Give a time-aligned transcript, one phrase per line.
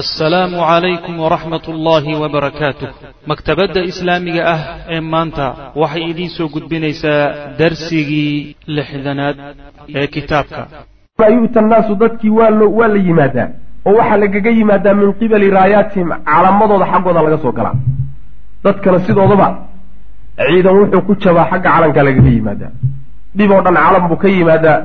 [0.00, 2.88] assalaamu calaykum waraxmat ullaahi wabarakaatuh
[3.30, 4.60] maktabadda islaamiga ah
[4.94, 5.46] ee maanta
[5.82, 7.22] waxay idiin soo gudbinaysaa
[7.60, 9.36] darsigii lixdanaad
[10.00, 10.62] ee kitaabka.
[11.36, 12.50] Yu'ta annaasu dadkii waa
[12.94, 13.48] la yimaadaa
[13.88, 17.76] oo waxaa lagaga yimaadaa min qibali raayaatihim calaamadooda xaggooda laga soo galaa.
[18.64, 19.48] Dadkana sidoodaba
[20.48, 22.70] ciidan wuxuu ku jabaa xagga calankaa lagaga yimaadaa.
[23.38, 24.78] Dhib oo dhan calan buu ka yimaadaa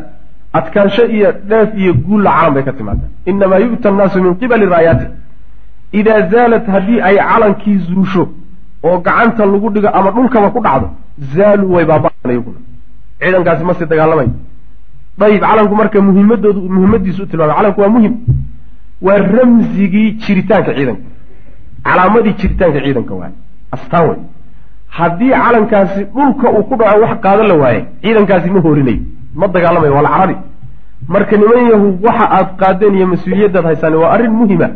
[0.54, 5.14] adkaansho iyo dheef iyo guulla calan bay ka timaadaa inamaa yu'ta annaasu min qibali raayaatihim
[6.00, 8.24] idaa zaalat haddii ay calankii zuusho
[8.88, 10.88] oo gacanta lagu dhigo ama dhulkaba ku dhacdo
[11.36, 12.60] zaaluu way baaba'an iyaguna.
[13.22, 14.32] Ciidankaasi ma sii dagaalamayo
[15.20, 17.56] dayib calanku marka muhimadoodu muhimaddiisu u tilmaamay.
[17.58, 18.14] Calanku waa muhiim.
[19.06, 21.04] Waa ramsigii jiritaanka ciidanka.
[21.88, 23.34] Calaamadii jiritaanka ciidanka waaye.
[23.76, 24.18] Astaan wey
[24.98, 27.82] haddii calankaasi dhulka uu ku dhaco wax qaadan la waaye.
[28.04, 29.00] Ciidankaasi ma hoorinayo
[29.36, 30.36] ma dagaalamayo waa la carari
[31.08, 34.68] marka niman yahu waxa aad qaadeen iyo mas'uuliyaddaad haysaan waa arrin muhima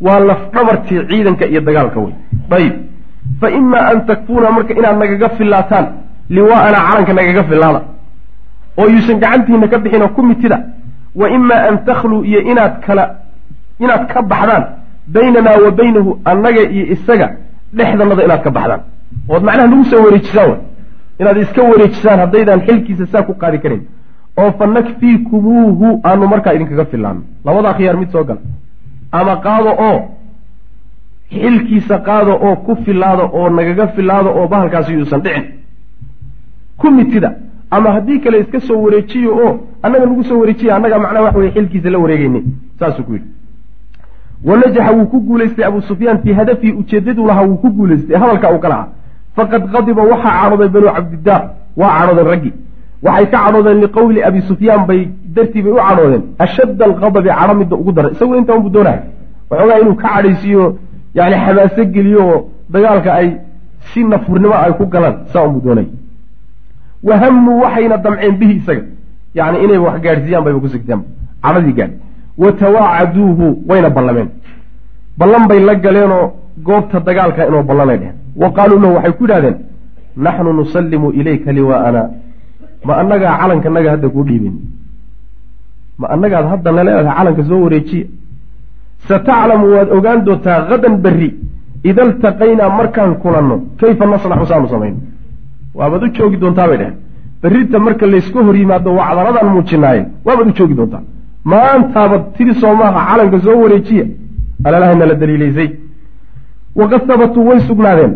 [0.00, 2.14] waa lafdhabartii ciidanka iyo dagaalka wey
[2.50, 2.74] dayib
[3.40, 5.86] fa imaa an takfuuna marka inaad nagaga fillaataan
[6.36, 7.80] liwaa'ana calanka nagaga fillaada.
[8.78, 10.58] Oo yuusan gacantiina ka bixin oo ku mitida
[11.20, 13.04] wa imaa an takhluu iyo inaad kala
[13.84, 14.64] inaad ka baxdaan
[15.14, 17.26] baynanaa wa baynahu annaga iyo isaga
[17.76, 18.80] dhexdanada inaad ka baxdaan.
[19.28, 20.56] Ood macnaha nagu soo wareejisaan
[21.20, 23.82] inaad iska wareejisaan haddaydaan xilkiisa saa ku qaadi karin
[24.38, 28.40] oo fa nakfiikumuuhu aanu markaa idinkaga fillaano labadaa khiyaar mid soo gala
[29.12, 29.98] ama qaado oo
[31.30, 35.44] xilkiisa qaado oo ku fillaada oo nagaga fillaado oo bahalkaasi yuusan dhicin.
[36.80, 37.30] Ku mitida.
[37.70, 39.50] Ama haddii kale iska soo wareejiyo oo
[39.82, 42.42] annaga nagu soo wareejiya annaga macnaha wax weye xilkiisa la wareegayne
[42.78, 43.28] saasuu ku yidhi.
[44.44, 48.16] Wanajaxa wuu ku guulaystay abu sufyaan fii hadafii ujeedaduu lahaa wuu ku guulaystay.
[48.16, 48.88] Hadalka uu ka lahaa.
[49.36, 51.42] Faqad qadiba waxaa cadhooday banuu cabdidaar.
[51.76, 52.52] Waa cadhoodeen raggii
[53.06, 55.00] waxay ka cadhoodeen liqowli abi sufyaan bay
[55.36, 59.00] dartii bay u cadhoodeen ashadda alqadabi cadho midda ugu daran isagu intaa unbu doonahay
[59.50, 60.64] waxoogaa inuu ka cadhaysiiyo
[61.18, 62.24] yani xamaaso geliyo
[62.72, 63.28] dagaalka ay
[63.90, 65.86] si nafurnimo ay ku galaan saa unbu doonay.
[67.08, 68.82] Wahamuu waxayna damceen bihi isaga.
[69.34, 71.00] Yani inayba wax gaadhsiiyaan bayba ku sigteen.
[71.44, 71.92] Cadhadii gaadh
[72.42, 74.28] wa tawaacaduuhu wayna ballameen.
[75.18, 76.24] Ballan bay la galeenoo
[76.66, 79.56] goobta dagaalka inoo ballanay dheheen wa qaaluu lahu waxay ku yidhahdeen
[80.16, 82.02] naxnu nusallimu ilayka liwaa'ana
[82.86, 84.54] ma annagaa calankanaga hadda kuu dhiibin.
[85.98, 88.06] Ma annagaad hadda na leedahay calanka soo wareejiya
[89.08, 91.30] sataclamu waad ogaan doontaa hadan berri.
[91.88, 93.56] Ida iltaqaynaa markaan kulanno.
[93.80, 94.98] Kayfa nasnaxu saanu samayno
[95.78, 96.96] waabaad u joogi doontaa bay dheheen
[97.42, 101.02] berrinta marka laysku hor yimaado wacdaradaan muujinaaye waabaad u joogi doontaa.
[101.44, 104.04] Maantaabad tiri soo maaha calanka soo wareejiya.
[104.64, 105.68] Alalahay la daliilaysay.
[106.78, 108.12] Waqad habatuu way sugnaadeen.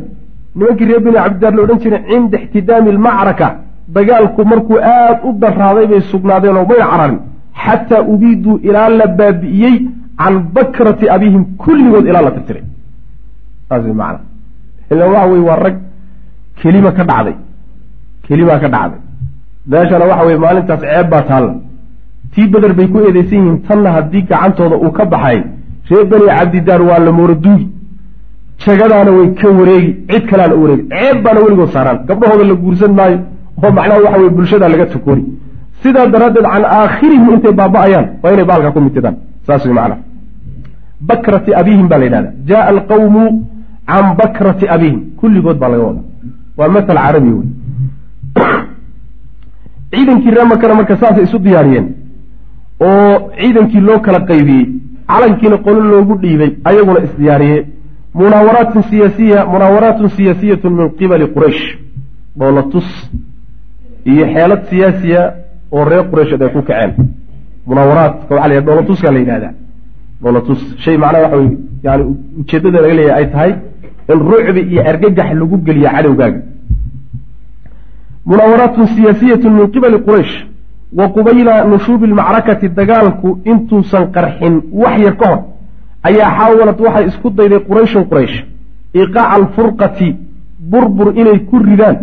[0.56, 3.48] Nimankii reer bini cabdidaar la odhan jiray cinda ixtidaami almacraka
[3.94, 7.18] dagaalku markuu aada u darraaday bay sugnaadeen oo mayna cararin
[7.64, 9.76] xataa ubiiduu ilaa la baabi'iyey
[10.20, 12.64] can bakrati abihim kulligood ilaa la tirtiray.
[13.68, 14.20] Saas macana
[14.92, 15.76] ila waxa weye waa rag
[16.60, 17.34] kelima ka dhacday.
[18.26, 19.00] Kelimaa ka dhacday.
[19.70, 21.54] Meeshana waxa weye maalintaas ceeb baa taalla.
[22.32, 25.38] Tii beder bay ku eedeysan yihiin tanna haddii gacantooda uu ka baxay
[25.90, 27.66] reer beni cabdidaar waa la mooraduugi
[28.64, 30.84] jagadaana way ka wareegi cid kaleana u wareegi.
[30.92, 31.98] Ceeb baana weligood saaraan.
[32.08, 33.18] Gabdhahooda la guursan maayo
[33.62, 35.24] oo macnaha waxa weye bulshada laga tukoori
[35.82, 39.16] sidaa daraaddeed can aakhirihim intay baaba-ayaan waa inay baalka ku mitidaan.
[39.46, 40.00] Saas way macnaha.
[41.00, 43.22] Bakrati abiihim baa la yidhahda jaaa alqawmu
[43.90, 46.06] can bakrati abiihim kulligood baa laga wadaa.
[46.58, 47.48] Waa matal carabi wey
[49.92, 51.86] ciidankii reemakana marka saasay isu diyaariyeen
[52.86, 54.66] oo ciidankii loo kala qaybiyey
[55.10, 57.62] calankiina qolo loogu dhiibay ayaguna isdiyaariyey
[58.20, 61.62] munaawaraatun siyaasiya munaawaraatun siyaasiyatun min qibali quraysh.
[62.38, 62.88] Dhoolatus
[64.12, 65.22] iyo xeelad siyaasiya
[65.76, 66.92] oo reer quraysheed ay ku kaceen.
[67.68, 69.52] Munaawaraadka waxa la yhahda dhoolatuskaa la yidhahdaa
[70.22, 71.50] dhoolatus shay macnaha waxa wey
[71.86, 72.02] yani
[72.40, 73.52] ujeeddada laga leeyahay ay tahay
[74.12, 76.40] in rucbi iyo argagax lagu geliya cadowgaaga.
[78.28, 80.34] Munaawaraatun siyaasiyatun min qibali quraysh
[80.98, 85.40] wa qubayla nushuubi lmacrakati dagaalku intuusan qarxin wax yar ka hor
[86.08, 88.36] ayaa xaawalad waxay isku dayday qurayshun quraysh
[89.02, 90.08] iqaaca alfurqati
[90.70, 91.96] burbur inay ku ridaan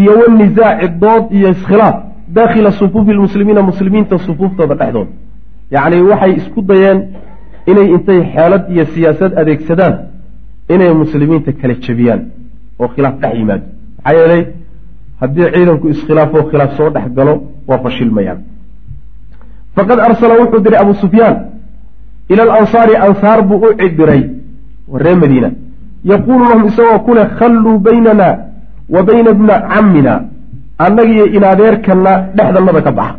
[0.00, 1.96] iyo wanisaaci dood iyo iskhilaaf
[2.36, 5.10] daakhila sufuufi lmuslimiina muslimiinta sufuuftooda dhexdooda
[5.74, 6.98] yacni waxay isku dayeen
[7.70, 9.94] inay intay xeelad iyo siyaasad adeegsadaan
[10.74, 12.20] inay muslimiinta kala jebiyaan
[12.80, 13.64] oo khilaaf dhex yimaado.
[14.04, 14.42] Maxaa yeelay
[15.20, 17.34] haddii ciidanku iskhilaafoo khilaaf soo dhex galo
[17.68, 18.38] waa fashilmayaan
[19.76, 21.36] faqad arsala wuxuu diray abu sufyaan
[22.32, 24.22] ila alansaari ansaar buu u cidiray
[25.02, 25.50] reer madiina.
[26.04, 28.28] Yaquulu lahum isagoo ku leh khalluu baynana
[28.94, 30.14] wa bayna bna cammina
[30.84, 33.16] annagiyo inadeerkana dhexdannada ka baxa.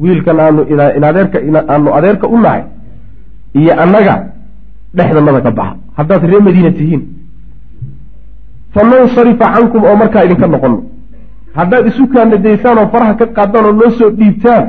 [0.00, 0.60] Wiilkan aanu
[0.98, 1.38] inadeerka
[1.72, 2.62] aanu adeerka u nahay
[3.60, 4.14] iyo annaga
[4.96, 5.76] dhexdanada ka baxa.
[5.96, 7.02] Haddaad reer madiina tihiin.
[8.74, 10.78] Fanansarifa cankum oo markaa idinka noqono
[11.58, 14.64] haddaad isu kaanadaysaan oo faraha ka qaadaan oo noo soo dhiibtaan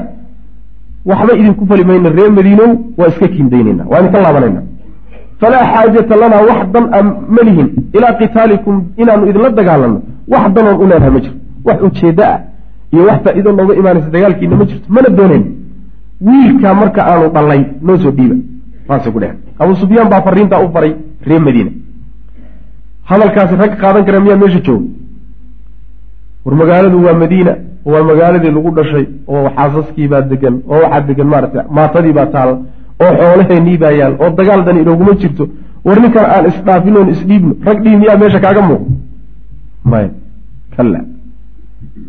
[1.09, 4.61] waxba idinku fali mayna reer madiinow waa iska kiindaynayna waa idinka laabanayna
[5.43, 7.03] falaa xaajata lanaa wax dan a
[7.35, 7.67] ma lihin
[7.97, 9.99] ilaa qitaalikum inaanu idinla dagaalanno
[10.33, 12.37] wax danoon u leedahay ma jirto wax ujeeddo ah
[12.93, 15.43] iyo wax faa-iido nooga imaanaysa dagaalkiina ma jirto mana doonayn
[16.27, 18.35] wiilkaa marka aanu dhallay noo soo dhiiba
[18.87, 20.91] saasay ku dheheen abuu sufyaan baa fariintaa u faray
[21.27, 21.71] reer madiina
[23.09, 24.87] hadalkaasi rag qaadan kara miyaa meesha jooga
[26.45, 27.53] war magaaladu waa madiina
[27.91, 32.53] waa magaaladii lagu dhashay oo xaasaskiibaa degan oo waxaa degan maarata maatadiibaa taala
[33.01, 35.47] oo xoolaheenii baa yaal oo dagaal dan inooguma jirto.
[35.85, 38.81] War ninkan aan isdhaafin oon isdhiibno rag dhii miyaa meesha kaaga muuq
[39.85, 40.09] maya
[40.77, 40.99] kalla.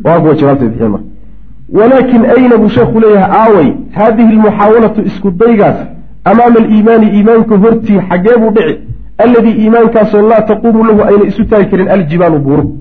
[0.04, 1.06] Waa kuwa jawaabta bixiyeen marka.
[1.72, 5.76] Walaakin ayna buu sheekhu leeyahay aaway haadihi almuxaawalatu isku daygaas
[6.24, 8.78] amaama aliimaani iimaanka hortii xaggee buu dhici.
[9.18, 12.76] Alladii iimaankaasoo laa taquumu lahu ayna isu taagi karin aljibaalu buuru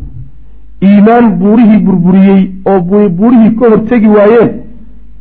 [0.84, 2.80] iimaan buurihii burburiyey oo
[3.10, 4.50] buurihii ka hortegi waayeen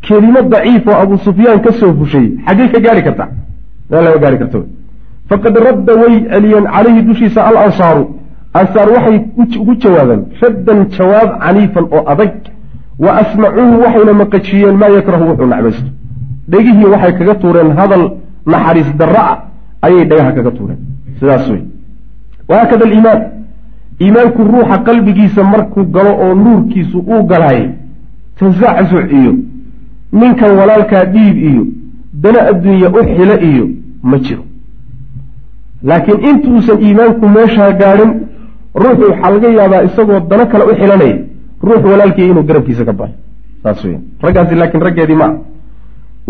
[0.07, 3.25] kelimo daciif oo abuu sufyaan ka soo fushay xaggey ka gaari karta?
[3.91, 4.59] Meel laga gaari karta
[5.29, 8.05] faqad radda way celiyeen calayhi dushiisa al ansaaru
[8.61, 9.17] ansaar waxay
[9.63, 12.33] ugu jawaabeen raddan jawaab caniifan oo adag.
[13.05, 15.91] Wa asmacuuhu waxayna maqajiyeen maa yakrahu wuxuu nacmaysto.
[16.53, 18.05] Dhegihii waxay kaga tuureen hadal
[18.53, 19.39] naxariis darra ah
[19.87, 20.81] ayay dhagaha kaga tuureen.
[21.19, 21.63] Sidaas wey
[22.49, 23.21] wahaakada aliimaan.
[24.05, 27.69] Iimaanku ruuxa qalbigiisa markuu galo oo nuurkiisu uu galaayay
[28.39, 29.33] tazaczuc iyo
[30.21, 31.65] ninkan walaalkaa dhiib iyo
[32.23, 33.65] dana adduunya u xilo iyo
[34.11, 34.43] ma jiro.
[35.89, 38.11] Laakiin intuusan iimaanku meeshaa gaadhin
[38.83, 41.17] ruuxu waxaa laga yaabaa isagoo dano kale u xilanaya
[41.69, 43.17] ruux walaalkii inuu garabkiisa ka baxo.
[43.63, 45.35] Saas weya raggaasi laakiin raggeedii ma ah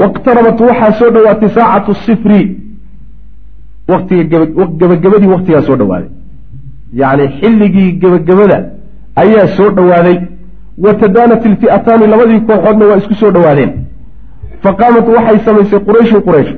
[0.00, 2.40] waqtarabat waxaa soo dhowaatay saacatu sifri.
[3.88, 4.38] Watiga
[4.80, 6.10] gabagabadii waktigaa soo dhowaaday
[7.00, 8.58] yacni xilligii gebagabada
[9.22, 10.16] ayaa soo dhowaaday
[10.78, 13.72] wa tadaanat ilfi'ataani labadii kooxoodna waa isku soo dhowaadeen
[14.62, 16.50] fa qaamat waxay samaysay qurayshun quraysh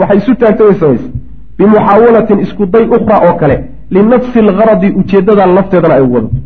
[0.00, 1.10] waxay isu taagtay way samaysay
[1.58, 3.56] bimuxaawalatin isku day ukhra oo kale
[3.90, 6.36] linafsi algaradi ujeeddadaa lafteedana ay wadato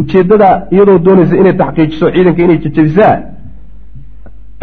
[0.00, 3.16] ujeeddadaa iyadoo doonaysa inay taxqiijiso ciidanka inay jajabisaa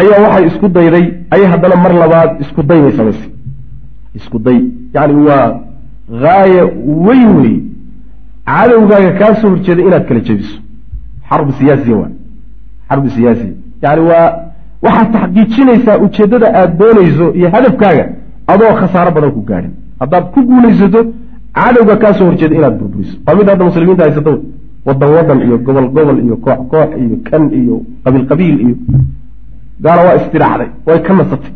[0.01, 3.29] ayaa waxay isku dayday ayay haddana mar labaad isku day bay samaysay
[4.19, 4.59] isku day
[4.95, 5.47] yacni waa
[6.23, 6.63] gaaya
[7.07, 7.55] weyn wey
[8.45, 10.57] cadowgaaga kaa soo horjeeda inaad kala jebiso
[11.29, 12.11] xarbu siyaasiya waa.
[12.89, 14.27] Xarbu siyaasiya yani waa
[14.85, 18.05] waxaad taxqiijinaysaa ujeeddada aada doonayso iyo hadafkaaga
[18.53, 20.99] adoo khasaaro badan ku gaadhin haddaad ku guulaysato
[21.57, 23.15] cadowga kaa soo horjeeda inaad burburiso.
[23.25, 24.41] Waa mid hadda muslimiinta haysata wey
[24.87, 28.75] wadan wadan iyo gobol gobol iyo koox koox iyo kan iyo qabiil qabiil iyo
[29.83, 31.51] gaala waa istiraaxday way ka nasatay.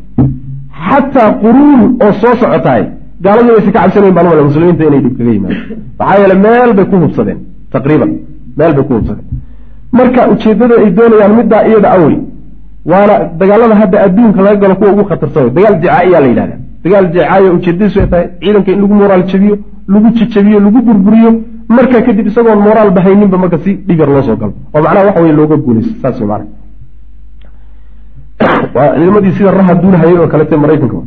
[0.87, 2.83] Xataa quruun oo soo socotahay
[3.25, 5.55] gaaladii wayse ka cabsanayn baan umala muslimiinta inay dhib kaga yimaado
[5.99, 7.39] maxaa yeele meel bay ku hubsadeen
[7.73, 8.11] taqriiban.
[8.57, 9.25] Meel bay ku hubsadeen
[9.91, 12.17] marka ujeeddada ay doonayaan middaa iyada awey
[12.91, 17.53] waana dagaalada hadda adduunka laga galo kuwa ugu khatarsan dagaal dicaa'iyaa la yidhahda dagaal dicaa'iya
[17.57, 19.55] ujeedadiisu ay tahay ciidanka in lagu moraal jabiyo
[19.93, 21.31] lagu jajabiyo lagu burburiyo.
[21.69, 25.21] Marka kadib isagoon moraal bahayninba marka si dhib yar loo soo galo oo macnaha waxa
[25.21, 25.93] weye looga guulaysto.
[26.01, 26.19] Saas
[28.75, 30.97] waa ciidamadii sida raha duulahayay oo kalete maraykanka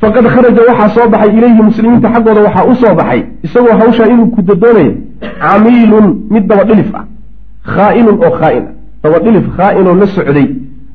[0.00, 4.26] faqad kharaja waxaa soo baxay ilayhi muslimiinta xaggooda waxaa u soo baxay isagoo hawshaa inuu
[4.36, 4.92] kudadoonaya
[5.40, 7.04] camiilun mid dabadhilif ah
[7.64, 10.48] khaa'inun oo khaa'in ah dabadhilif khaa'inoo la socday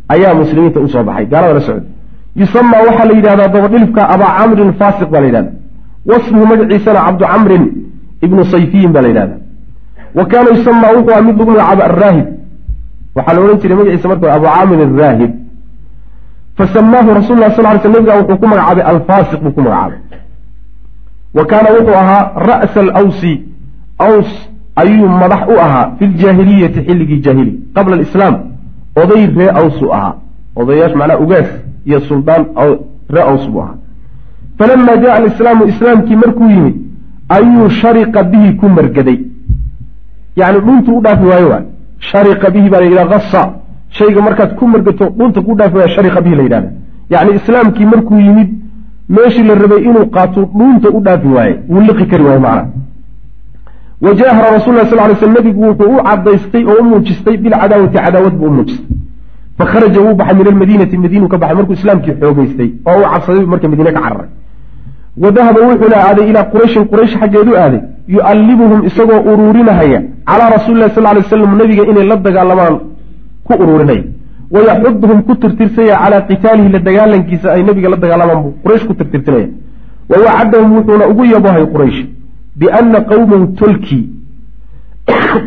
[0.09, 1.89] ayaa muslimiinta u soo baxay gaalada la socday.
[2.35, 5.51] Yusamaa waxaa la yidhahdaa dabadhilifka abaa camrin faasiq baa la yidhahda
[6.09, 7.63] wasmuhu magaciisana cabdu camrin
[8.25, 9.35] ibnu sayfiyin baa la yidhahda
[10.15, 12.27] wa kaana yusamaa wuxuu ah mid lagu magacaabo arraahib.
[13.15, 15.31] Waxaa la odhan jiray magaciisa marka abu caamir araahib
[16.57, 19.99] fasamaahu rasul lah sal ly sl nabiga wuxuu ku magacaabay alfaasiq buu ku magacaabay.
[21.37, 23.33] Wa kaana wuxuu ahaa ra'sa alawsi
[23.99, 24.31] aws
[24.75, 28.35] ayuu madax u ahaa fi ljaahiliyati xilligii jaahili qabla alislaam.
[28.95, 30.13] Oday ree awsuu ahaa.
[30.55, 31.47] Odayaasha macnaha ugaas
[31.85, 32.45] iyo suldaan
[33.09, 33.75] ree aws buu ahaa.
[34.57, 36.75] Falama jaءa alislaamu islaamkii markuu yimid
[37.29, 39.19] ayuu shariqa bihi ku margaday.
[40.35, 41.61] Yani dhuntuu u dhaafi waayo waa.
[41.99, 43.49] Shariqa bihi baa la yidhaha hasa
[43.89, 46.69] shayga markaad ku margato dhunta ku dhaafi waaya shariqa bihi la yidhahda
[47.09, 48.49] yacni islaamkii markuu yimid
[49.09, 51.59] meeshii la rabay inuu qaato dhuunta u dhaafi waaye.
[51.69, 52.67] Wuu liqi kari waaye macnaha
[54.01, 57.97] wa jaahara rasul lah sal ly sl nabigu wuxuu u cadaystay oo u muujistay bilcadaawati
[57.97, 58.95] cadaawad buu u muujistay
[59.57, 63.67] fakharaja wuu baxay min almadiinati madiinu ka baxay markuu islaamkii xoogeystay oo uu cabsaday marka
[63.67, 64.29] madiine ka cararay
[65.23, 67.81] wa dahaba wuxuuna aaday ilaa qurayshin quraysh xaggeedu aaday
[68.15, 69.99] yu'allibuhum isagoo uruurinahaya
[70.29, 72.75] calaa rasuuli lah sal ly slam nabiga inay la dagaalamaan
[73.47, 74.03] ku uruurinaya
[74.55, 79.47] wayaxuduhum ku tirtirsaya calaa qitaalihi la dagaalankiisa ay nabiga la dagaalamaan buu quraysh ku tirtirsinaya
[80.11, 81.99] wa wacadahum wuxuuna ugu yabohay quraysh
[82.59, 84.03] biana qowmahu tolkii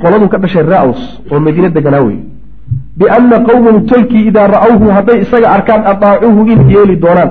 [0.02, 1.00] qoladuu ka dhashay ra-ws
[1.30, 2.18] oo madiine deganaa wey
[2.98, 7.30] biana qowmahu tolkii idaa ra'awhu hadday isaga arkaan adaacuuhu inay yeeli doonaan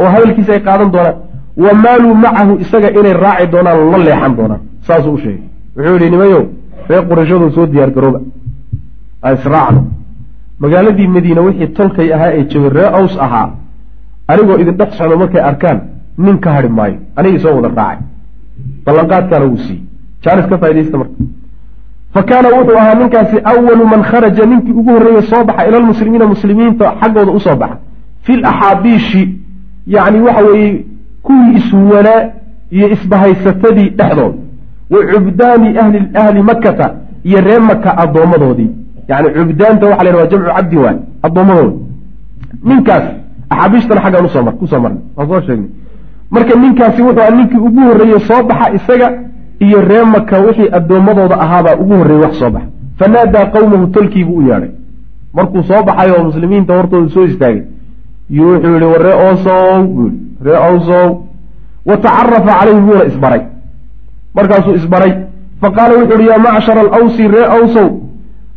[0.00, 1.16] oo hadalkiisa ay qaadan doonaan
[1.64, 5.42] wa maaluu macahu isaga inay raaci doonaan la leexan doonaan saasuu u sheegay
[5.76, 6.42] wuxuu yihi nimayow
[6.88, 8.20] reer qurayshadu soo diyaar garooba
[9.36, 9.82] israacno
[10.62, 13.48] magaaladii madiine wixii tolkay ahaa ee joogay ree aws ahaa
[14.32, 15.78] anigoo idin dhex socdo markay arkaan
[16.26, 17.98] nin ka hadhi maayo anigii soo wada raacay
[18.86, 19.82] ballanqaadkaana wuu siiyey.
[20.24, 21.14] Jaanis ka faa'idaysta marka.
[22.14, 26.26] Fa kaana wuxuu ahaa ninkaasi awalu man kharaja ninkii ugu horreeye soo baxa ila lmuslimiina
[26.26, 27.76] muslimiinta xaggooda u soo baxa.
[28.22, 29.22] Fi laxaabiishi
[29.86, 30.84] yacni waxa weeye
[31.22, 32.20] kuwii iswanaa
[32.70, 34.34] iyo isbahaysatadii dhexdood.
[34.90, 36.86] Wa cubdaani ahli ahli makata
[37.24, 38.70] iyo ree maka addoommadoodii
[39.08, 41.76] yani cubdaanta waxa la yhah waa jamcu cabdi waay addoommadooda
[42.64, 43.04] ninkaas
[43.50, 45.00] axaabiishtana xaggaan u soo mar ku soo marnay.
[45.16, 45.68] Waan soo sheegnay
[46.30, 49.08] marka ninkaasi wuxuu aha ninkii ugu horreeye soo baxa isaga
[49.66, 52.68] iyo ree maka wixii addoommadooda ahaabaa ugu horreeyey wax soo baxa
[52.98, 54.70] fanaadaa qowmahu tolkiibuu u yeedhay.
[55.34, 57.62] Markuu soo baxay oo muslimiinta hortooda soo istaagay
[58.30, 61.06] iyo wuxuu yihi wa ree oosow buu yihi ree owsow
[61.86, 63.40] wa tacarafa calayhi wuuna isbaray.
[64.34, 65.12] Markaasuu isbaray.
[65.60, 67.88] Fa qaala wuxuu yihi yaa macshara alawsi ree awsow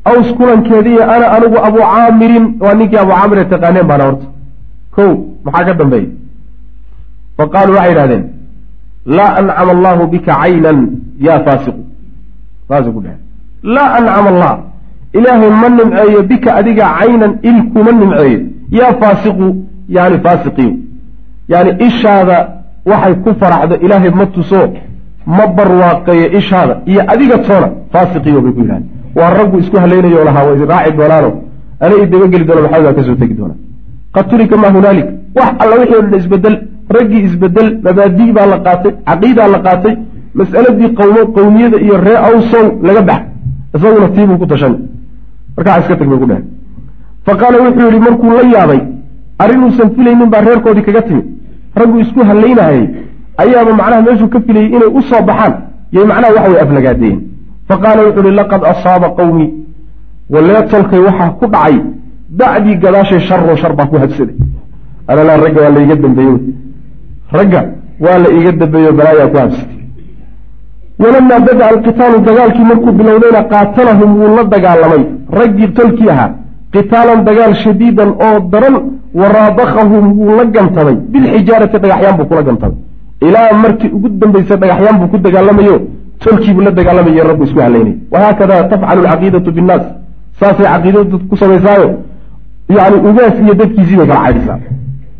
[0.05, 4.25] aws kulankeediiyo ana anigu abu caamirin waa ninkii abu caamir ee taqaaneen baana horta.
[4.95, 5.03] Ko
[5.45, 6.07] maxaa ka dambeeya
[7.41, 8.23] fa qaaluu waxay yidhahdeen
[9.17, 10.79] laa ancama allahu bika caynan
[11.27, 11.81] yaa faasiqu
[12.69, 13.03] saasay ku
[13.75, 14.53] laa ancama allah
[15.19, 18.39] ilaahay ma nimceeyo bika adiga caynan il kuma nimceeyo
[18.79, 19.47] yaa faasiqu
[19.97, 20.73] yani faasiqiyo
[21.53, 22.37] yani ishaada
[22.91, 24.61] waxay ku faraxdo ilaahay ma tuso
[25.37, 30.45] ma barwaaqeeyo ishaada iyo adiga toona faasiqiyo bay ku yidhahdeen waa raggu isku halaynayo lahaa
[30.47, 31.31] way raaci doonaano
[31.83, 33.59] ana i dabageli doona maxamed baa ka soo tegi doonaa
[34.15, 35.07] qad turika maa hunaalik
[35.37, 36.55] wax alla wixii o dhan isbeddel
[36.97, 39.93] raggii isbeddel mabaadii baa la qaatay caqiidaa la qaatay
[40.39, 43.21] mas'aladii qowmo qowmiyada iyo ree awsow laga bax.
[43.75, 44.73] Isaguna tiibuu ku tashan.
[45.57, 46.45] Markaa iska tag bay ku dheheen
[47.25, 48.81] fa qaala wuxuu yihi markuu la yaabay
[49.43, 51.23] arrinuusan filaynin baa reerkoodii kaga timi.
[51.79, 52.85] Raggu isku hallaynahayay
[53.43, 55.53] ayaaba macnaha meeshuu ka filayay inay u soo baxaan.
[55.95, 57.19] Yay macnaha waxa way aflagaadeeyeen
[57.67, 59.49] fa qaala wuxuu ihi laqad asaaba qowmii
[60.33, 61.75] walee tolkay waxaa ku dhacay
[62.39, 64.35] bacdii gadaashay sharun shar baa ku habsaday
[65.07, 66.35] alala ragga waa la iga dambeeye
[67.37, 67.61] ragga
[68.03, 69.77] waa la iiga dambeeyo balaayaa ku habsatay
[71.01, 75.03] walamaa bada-a alqitaalu dagaalkii markuu bilowdayna qaatalahum wuu la dagaalamay.
[75.39, 76.29] Raggii tolkii ahaa
[76.73, 78.75] qitaalan dagaal shadiidan oo daran
[79.19, 82.77] waraadakahum wuu la gantamay bilxijaarati dhagaxyaan buu kula gantamay
[83.27, 85.75] ilaa markii ugu dambaysay dhagaxyaan buu ku dagaalamayo
[86.23, 89.83] tolkiibuu la dagaalamayo rabbu isku halaynay wahaakada tafcalu alcaqiidatu binnaas
[90.39, 91.89] saasay caqiidadu ku samaysaayo
[92.77, 94.59] yani ugaas iyo dadkiisii bay kala caydhisaa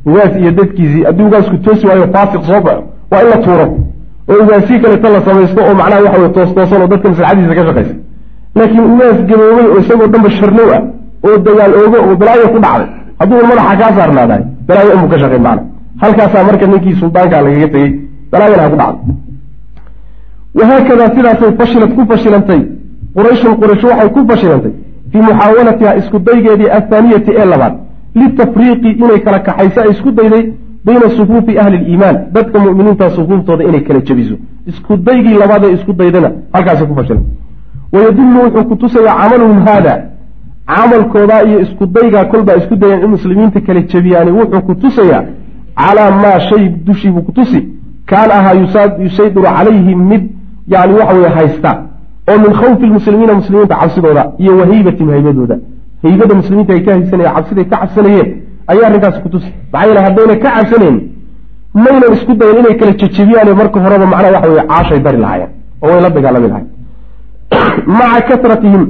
[0.10, 3.66] ugaas iyo dadkiisii haddii ugaasku toosi waayo faasiq soo baxo waa in la tuuro.
[4.32, 7.64] oo ugaasii kaleeta la samaysto oo macnaha waxa wey toos toosan oo dadka maslaxadiisa ka
[7.68, 7.96] shaqaysa
[8.58, 10.82] laakiin ugaas gaboobay oo isagoo dhanba sharlow ah
[11.28, 12.88] oo dagaal oogo oo balaayo ku dhacday
[13.20, 15.64] hadduu madaxa kaa saarnaadahay balaayo unbuu ka shaqayn macna
[16.02, 17.90] halkaasaa marka ninkii suldaankaa lagaga tegey
[18.32, 19.16] balaayana ha ku dhacday
[20.60, 22.62] wahaakadaa sidaasay fashilad ku fashilantay
[23.16, 24.74] qurayshun quraysh waxay ku fashilantay
[25.12, 27.74] fii muxaawalatiha isku daygeedii athaaniyati ee labaad
[28.16, 30.44] litafriiqi inay kala kaxayso ay isku dayday
[30.86, 34.36] bayna sufuufi ahli liimaan dadka muminiinta sufuuftooda inay kala jebiso
[34.68, 37.34] isku daygii labaad ee isku daydana halkaasay ku fashilantay
[37.94, 39.94] wayadullu wuxuu ku tusayaa camaluhum haada
[40.68, 45.24] camalkoodaa iyo isku daygaa kolbaa isku dayeen in muslimiinta kala jebiyaani wuxuu ku tusayaa
[45.82, 47.60] calaa maa shay dushiibuu ku tusi
[48.06, 48.54] kaana ahaa
[49.04, 50.24] yusaydiru calayhim mid
[50.68, 51.72] yani waxa weye haysta
[52.32, 55.56] oo min khawfi lmuslimiina muslimiinta cabsidooda iyo wa haybatihim haybadooda
[56.04, 58.30] haybada muslimiinta ay ka haysanayeen cabsiday ka cabsanayeen
[58.72, 60.98] ayaa arrinkaasi ku tusi maxaa yeele haddayna ka cabsanayn
[61.84, 65.52] maynan isku dayan inay kala jejebiyaane marka horeba macnaha waxa weye caashay dari lahaayeen
[65.84, 66.70] oo way la dagaalami lahayen
[68.00, 68.84] maca kasratihim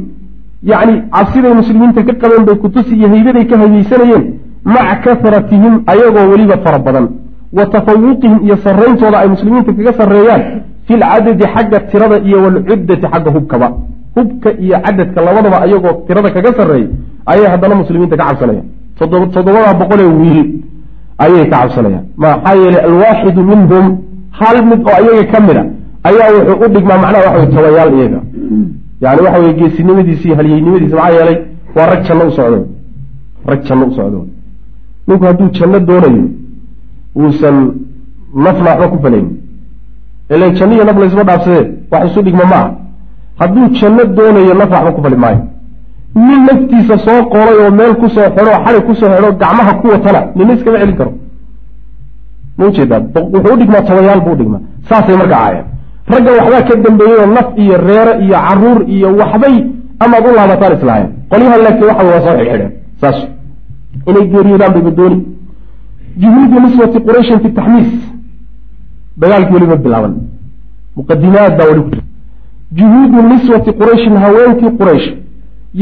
[0.72, 4.24] yacni cabsiday muslimiinta ka qabeen bay kutusi iyo haybaday ka haybeysanayeen
[4.64, 7.10] maca kasratihim ayagoo weliba fara badan.
[7.54, 10.42] Wa tafawuqihim iyo sarrayntooda ay muslimiinta kaga sarreeyaan
[10.88, 13.68] fi lcadadi xagga tirada iyo walcuddati xagga hubkaba
[14.16, 16.90] hubka iyo cadadka labadaba ayagoo tirada kaga sarreeyay
[17.32, 18.68] ayay haddana muslimiinta ka cabsanayaan.
[19.00, 20.50] Toddobada boqolee wiil
[21.24, 22.06] ayay ka cabsanayaan.
[22.24, 23.86] Maxaa yeelay alwaaxidu minhum
[24.40, 25.64] hal mid oo ayaga ka mid a
[26.10, 28.20] ayaa wuxuu u dhigmaa macnaha waxa wey tabayaal iyaga.
[29.04, 31.38] Yani waxa weye geesinimadiisi iyo halyeynimadiisa maxaa yeelay
[31.76, 32.60] waa rag janno u socdo.
[33.50, 34.20] Rag janno u socdo.
[35.08, 36.24] Ninku hadduu janno doonayo
[37.16, 37.56] uusan
[38.36, 39.30] nafna waxba ku falaynin
[40.34, 42.70] ilan janno iyo naf laysma dhaafsadee wax isu dhigma maaha
[43.42, 45.40] hadduu janno doonayo naf waxba ku fali maayo.
[46.28, 49.86] Nin naftiisa soo qoray oo meel ku soo xidho xali ku soo xidho gacmaha ku
[49.94, 51.12] watana nina iskama celin karo.
[52.58, 53.00] Ma u jeedaa
[53.34, 55.66] wuxuu udhigmaa tobayaal buu udhigmaa saasay marka ahaayeen
[56.12, 59.56] raggan waxbaa ka dambeeyeyoo naf iyo reere iyo carruur iyo waxbay
[60.04, 62.72] amaad u laabataan islahayn qolyahan laakiin waxa waa soo xidhxidheen
[63.02, 63.18] saas.
[64.10, 65.18] Inay geeriyoodaan bay badooni
[66.22, 67.92] juhuudu niswati qurayshin fi taxmiis.
[69.22, 70.14] Dagaalkii weliba bilaaban.
[70.98, 72.04] Muqadimaad baa weli ku jira
[72.80, 75.08] juhuudu niswati qurayshin haweenkii quraysh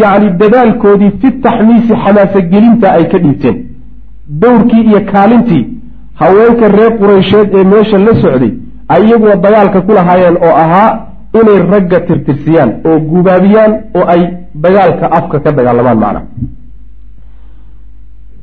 [0.01, 3.57] yacni dadaalkoodii fi taxmiisi xamaasogelinta ay ka dhiibteen
[4.41, 5.63] dowrkii iyo kaalintii
[6.21, 8.51] haweenka reer quraysheed ee meesha la socday
[8.93, 10.89] ay iyaguna dagaalka ku lahaayeen oo ahaa
[11.41, 14.21] inay ragga tirtirsiyaan oo gubaabiyaan oo ay
[14.63, 16.21] dagaalka afka ka dagaalamaan macna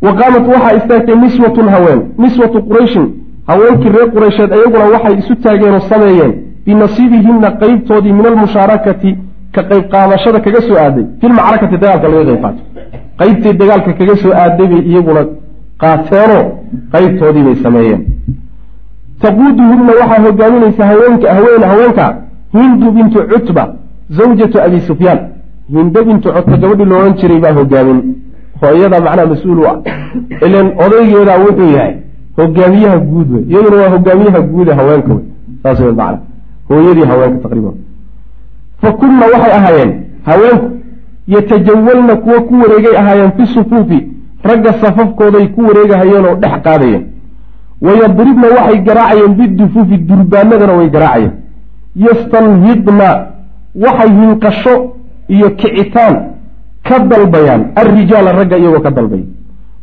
[0.02, 3.06] wa qaamat waxaa istaagtay niswatun haween niswatu qurayshin
[3.46, 6.32] haweenkii reer quraysheed iyaguna waxay isu taageen oo sameeyeen
[6.66, 9.10] binasiibihinna qeybtoodii min almushaarakati
[9.54, 11.04] ka qayb qaadashada kaga soo aaday.
[11.20, 12.60] Filmacrakati dagaalka laga qayb qaato
[13.20, 15.22] qeybtii dagaalka kaga soo aaday bay iyaguna
[15.82, 16.44] qaateenoo
[16.92, 18.02] qeybtoodii bay sameeyeen.
[19.22, 22.06] Taquuduhunna waxaa hogaaminaysa haweenka haween haweenka.
[22.52, 23.64] Hindu bintu cutba
[24.18, 25.18] zawjatu abi sufyaan.
[25.70, 28.00] Hindo bintu cutba gabadhii loodhan jiray baa hogaamin
[28.62, 29.76] oo iyadaa macnaha mas'uul u ah.
[30.46, 31.94] Ilan odaygeedaa wuxuu yahay
[32.38, 33.44] hogaamiyaha guud wey.
[33.50, 35.24] Iyaduna waa hogaamiyaha guud ee haweenka wey.
[35.62, 36.18] Saas wey macna
[36.68, 37.74] hooyadii haweenka taqriiban.
[38.80, 39.92] Fa kunna waxay ahaayeen
[40.28, 40.70] haweenku
[41.34, 43.98] yatajawalna kuwa ku wareegay ahaayeen fi sufuufi
[44.48, 47.04] ragga safafkooday ku wareegahayeen oo dhex qaadayeen.
[47.86, 51.32] Wayadribna waxay garaacayeen bidufuufi durbaanadana way garaacayeen.
[52.06, 53.08] Yastanhidna
[53.84, 54.74] waxay hinqasho
[55.28, 56.14] iyo kicitaan
[56.88, 59.24] ka dalbayaan alrijaala ragga iyagoo ka dalbaya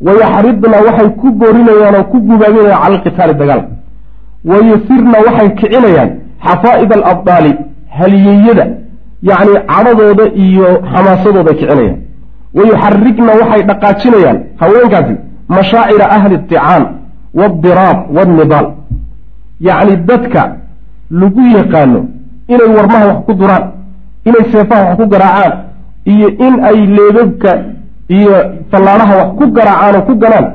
[0.06, 3.70] wayaxridna waxay ku boorinayaan oo ku gubaabinayaan cala alqitaali dagaalka.
[4.50, 6.10] Wayusirna waxay kicinayaan
[6.46, 7.52] xafaa'id alabdaali
[7.98, 8.66] haliyeyada
[9.30, 11.98] yacni cadhadooda iyo xamaasadooday kicinayaan
[12.58, 15.14] wayuxarigna waxay dhaqaajinayaan haweenkaasi
[15.56, 16.84] mashaacira ahli icaan
[17.40, 18.68] waaldiraab waannidaal
[19.68, 20.42] yacni dadka
[21.22, 22.00] lagu yaqaano
[22.54, 23.64] inay warmaha wax ku duraan
[24.30, 25.54] inay seefaha wax ku garaacaan
[26.14, 27.52] iyo in ay leebabka
[28.18, 28.36] iyo
[28.72, 30.48] fallaadhaha wax ku garaacaan oo ku ganaan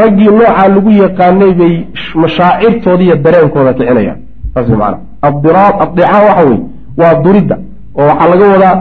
[0.00, 1.74] raggii noocaa lagu yaqaanay bay
[2.22, 4.18] mashaacirtooda iyo dareenkooda kicinayaan
[4.54, 6.60] saas maana addiraab addicaan waxa weye
[7.00, 7.56] waa duridda
[7.98, 8.76] oo waxaa laga wadaa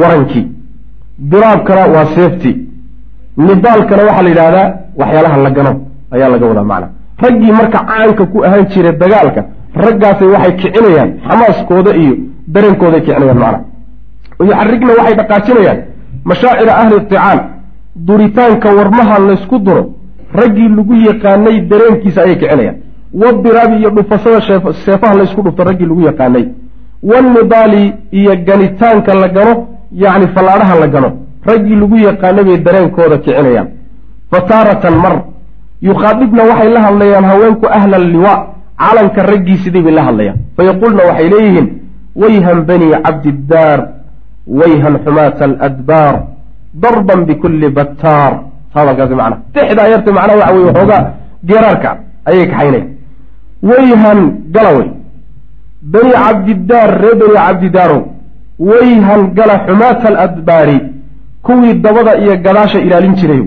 [0.00, 0.46] warankii.
[1.30, 2.56] Diraabkana waa seeftii
[3.36, 4.68] nidaalkana waxaa la yidhahdaa
[5.00, 5.72] waxyaalaha la gano
[6.14, 6.88] ayaa laga wadaa macna.
[7.22, 9.42] Raggii marka caanka ku ahaan jiray dagaalka
[9.84, 12.14] raggaasay waxay kicinayaan xamaaskooda iyo
[12.54, 13.58] dareenkooday kicinayaan macna.
[14.40, 15.78] Yuxarigna waxay dhaqaajinayaan
[16.24, 17.38] mashaacira ahli icaan
[18.08, 19.82] duritaanka warmaha laysku duro
[20.40, 22.76] raggii lagu yaqaanay dareenkiisa ayay kicinayaan
[23.22, 24.40] wadiraabi iyo dhufashada
[24.84, 26.44] seefaha laysku dhufto raggii lagu yaqaanay.
[27.02, 31.10] Wanidaali iyo ganitaanka la gano yacni fallaadhaha la gano
[31.46, 33.68] raggii lagu yaqaanay bay dareenkooda kicinayaan.
[34.30, 35.14] Fa taaratan mar
[35.82, 38.46] yukhaadibna waxay la hadlayaan haweenku ahla alliwaa
[38.78, 40.36] calanka raggii sidii bay la hadlayaan.
[40.56, 41.66] Fayaquulna waxay leeyihiin
[42.16, 43.78] wayhan bani cabdiddaar
[44.46, 46.14] wayhan xumaata aladbaar
[46.82, 48.32] darban bikulli battaar.
[48.74, 51.02] Hadalkaasi macnaha dexdaa yarta macnaha waxa weye waxoogaa
[51.48, 51.90] geeraarka
[52.28, 52.88] ayay kaxaynayaan
[53.68, 54.20] wayhan
[54.54, 54.88] galawey
[55.92, 58.00] bani cabdidaar ree bani cabdidaarow
[58.70, 60.78] wayhan gala xumaata aladbaari
[61.46, 63.46] kuwii dabada iyo gadaasha ilaalin jirayo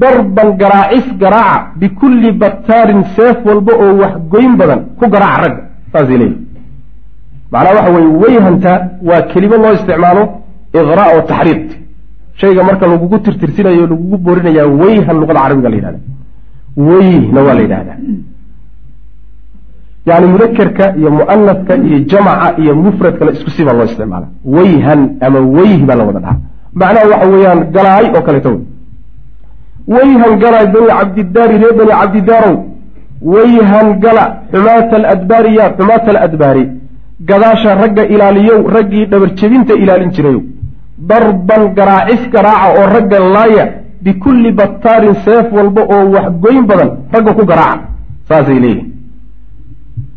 [0.00, 6.18] darban garaacis garaaca bikulli battaarin seef walba oo wax goyn badan ku garaaca ragga saasay
[6.22, 6.38] leeyihi
[7.52, 8.72] macnaha waxa weye wayhanta
[9.08, 10.22] waa kelimo loo isticmaalo
[10.80, 11.64] iqraa oo taxriid
[12.40, 16.00] shayga marka lagugu tirtirsinayo lagugu boorinaya weyhan luqada carabiga la yidhahda
[16.88, 17.96] weyhna waa la yidhahdaa
[20.08, 24.26] yani mudakerka iyo mu'anaska iyo jamaca iyo mufradkana isku si baa loo isticmaala.
[24.56, 26.38] Weyhan ama weyh baa la wada dhahaa.
[26.80, 28.50] Macnaha waxa weeyaan galaay oo kaleeto
[29.94, 32.56] weyhan gala bani cabdidaari ree bani cabdidaarow
[33.32, 36.64] weyhan gala xumaata aladbaari ya xumaata aladbaari
[37.28, 40.40] gadaasha ragga ilaaliyow raggii dhabarjebinta ilaalin jirayow
[41.10, 43.64] darban garaacis garaaca oo ragga laaya
[44.04, 47.82] bikulli battaarin seef walba oo waxgoyn badan ragga ku garaaca.
[48.28, 48.87] Saasay leeyihiin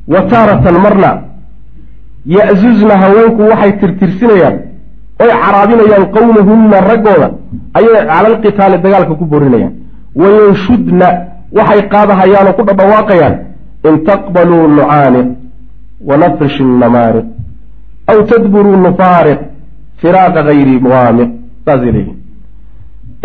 [0.07, 1.11] wa taaratan marna
[2.25, 4.55] ya'zuzna haweenku waxay tirtirsinayaan
[5.23, 7.27] oy caraabinayaan qowmahunna raggooda
[7.77, 9.73] ayay cala alqitaali dagaalka ku borinayaan.
[10.15, 11.07] Wayanshudna
[11.57, 13.35] waxay qaadahayaan oo ku dhadhawaaqayaan
[13.87, 15.27] in taqbaluu nucaaniq
[16.09, 17.25] wanafrish namaariq
[18.11, 19.39] aw tadburuu nufaariq
[20.01, 21.29] firaaqa hayri muwaamiq.
[21.65, 22.17] Saasay leeyihiin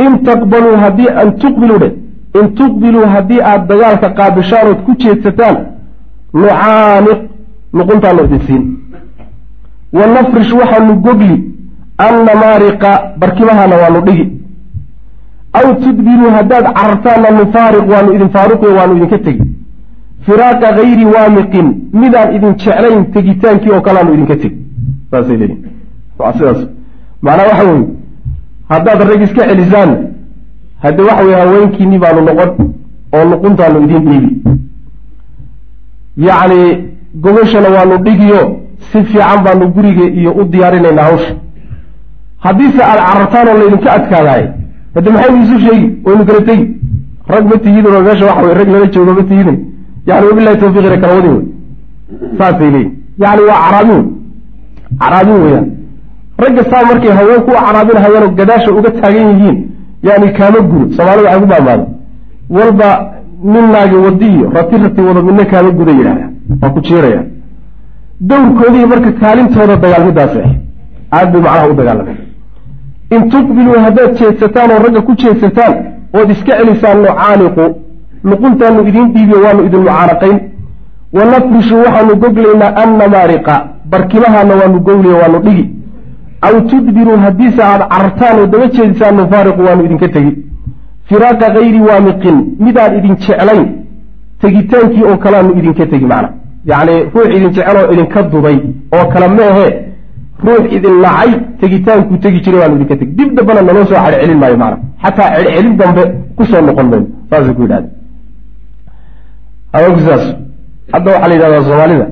[0.05, 1.89] in taqbaluu haddii an tuqbiluu dhe
[2.39, 5.57] in tuqbiluu haddii aada dagaalka qaabishaan ood ku jeedsataan
[6.35, 7.19] nucaaniq
[7.75, 8.65] nuquntaanu idin siin
[9.93, 11.37] wa nafrish waxaanu gogli
[11.99, 14.27] annamaariqa barkimahana waanu dhigi.
[15.59, 19.43] Aw tudbiruu haddaad carartaanna nufaariq waanu idin faaruqiyo waanu idinka tegi.
[20.27, 24.57] Firaaqa hayri waamiqin midaan idin jeclayn tegitaankii oo kaleanu idinka tegi.
[25.11, 25.65] Saasay leeyihiin
[26.19, 26.61] waa sidaas.
[27.23, 27.87] Macnaa waxa weye
[28.69, 29.91] haddaad rag iska celisaan
[30.85, 32.51] hadde waxa weye haweenkiinii baanu noqon
[33.17, 34.31] oo luquntaanu idin dhiibi
[36.17, 38.43] yacni gogashana waanu dhigiyo
[38.93, 41.35] si fiican baanu guriga iyo u diyaarinaynaa hawsha
[42.39, 44.45] haddiise aada carartaan oo laydinka adkaadaay
[44.95, 45.89] hadde maxaynu isu sheegi?
[46.05, 46.67] Waynu kala tegi.
[47.29, 49.57] Rag ma tihidin oo meesha waxa wey rag lala joogo ma tihidin.
[50.07, 51.45] Yani wabilahi tawfiiqina kala wadin wey
[52.39, 54.03] saasay leeyihiin yani waa caraabin.
[54.03, 55.67] Wey caraabin weeyaan.
[56.39, 59.57] Ragga saa markay haweenku u caraabinhayaanoo gadaasha uga taagan yihiin
[60.03, 60.85] yani kaama gudo.
[60.97, 62.89] Soomaalida waxay ku walba
[63.45, 66.27] nin naagi wadi iyo rati rati wado midna kaama guda yidhahda
[66.63, 67.23] waa ku jiiraya
[68.21, 70.51] dowrkoodii marka kaalintooda dagaalmidaas ah
[71.19, 72.17] aad bay macnaha u dagaalameen.
[73.15, 75.75] In tuqbiluu haddaad jeedsataan oo ragga ku jeedsataan
[76.19, 77.65] ood iska celisaan nucaaniqu
[78.31, 80.39] luquntaanu idiin dhiibiyo waanu idin mucaanaqayn
[81.17, 83.55] wa nafrishu waxaanu goglaynaa annamaariqa
[83.91, 85.65] barkimahaana waanu gogliyo waanu dhigi.
[86.47, 90.33] Aw tudbiruu haddiise aada carartaan oo daba jeedisaan nufaariqu waanu idinka tegi
[91.09, 93.65] firaaqa hayri waamiqin midaan idin jeclayn
[94.43, 96.29] tegitaankii oo kaleanu idinka tegi macna.
[96.71, 98.57] Yacni ruux idin jecel idinka duday
[98.97, 99.67] oo kale ma ahe
[100.47, 103.13] ruux idin nacay tegitaankuu tegi jiray waanu idinka tegi.
[103.19, 104.79] Dib dambana naloo soo celcelin maayo macna.
[105.03, 106.03] Xataa celcelin dambe
[106.37, 107.89] ku soo noqon mayno saasay ku yidhahda
[109.73, 110.25] haweenku sidaas
[110.93, 112.07] hadda waxaa la yidhahdaa soomaalida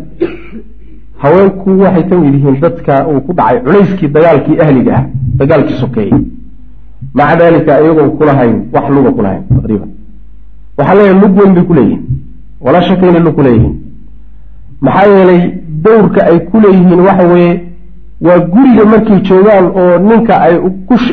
[1.22, 5.04] haweenku waxay ka mid yihiin dadka uu ku dhacay culayskii dagaalkii ahliga ah
[5.40, 6.12] dagaalkii sokeeyey
[7.14, 9.88] maca daalika iyagoon kulahayn wax luga kulahayn taqriiban.
[10.78, 12.02] Waxaa leeyahay lug weyn bay kuleeyihiin
[12.64, 13.74] walaa shaka inay lug kuleeyihiin
[14.80, 15.42] maxaa yeelay
[15.84, 17.60] dowrka ay ku leeyihiin waxa weeye
[18.26, 20.54] waa guriga markay joogaan oo ninka ay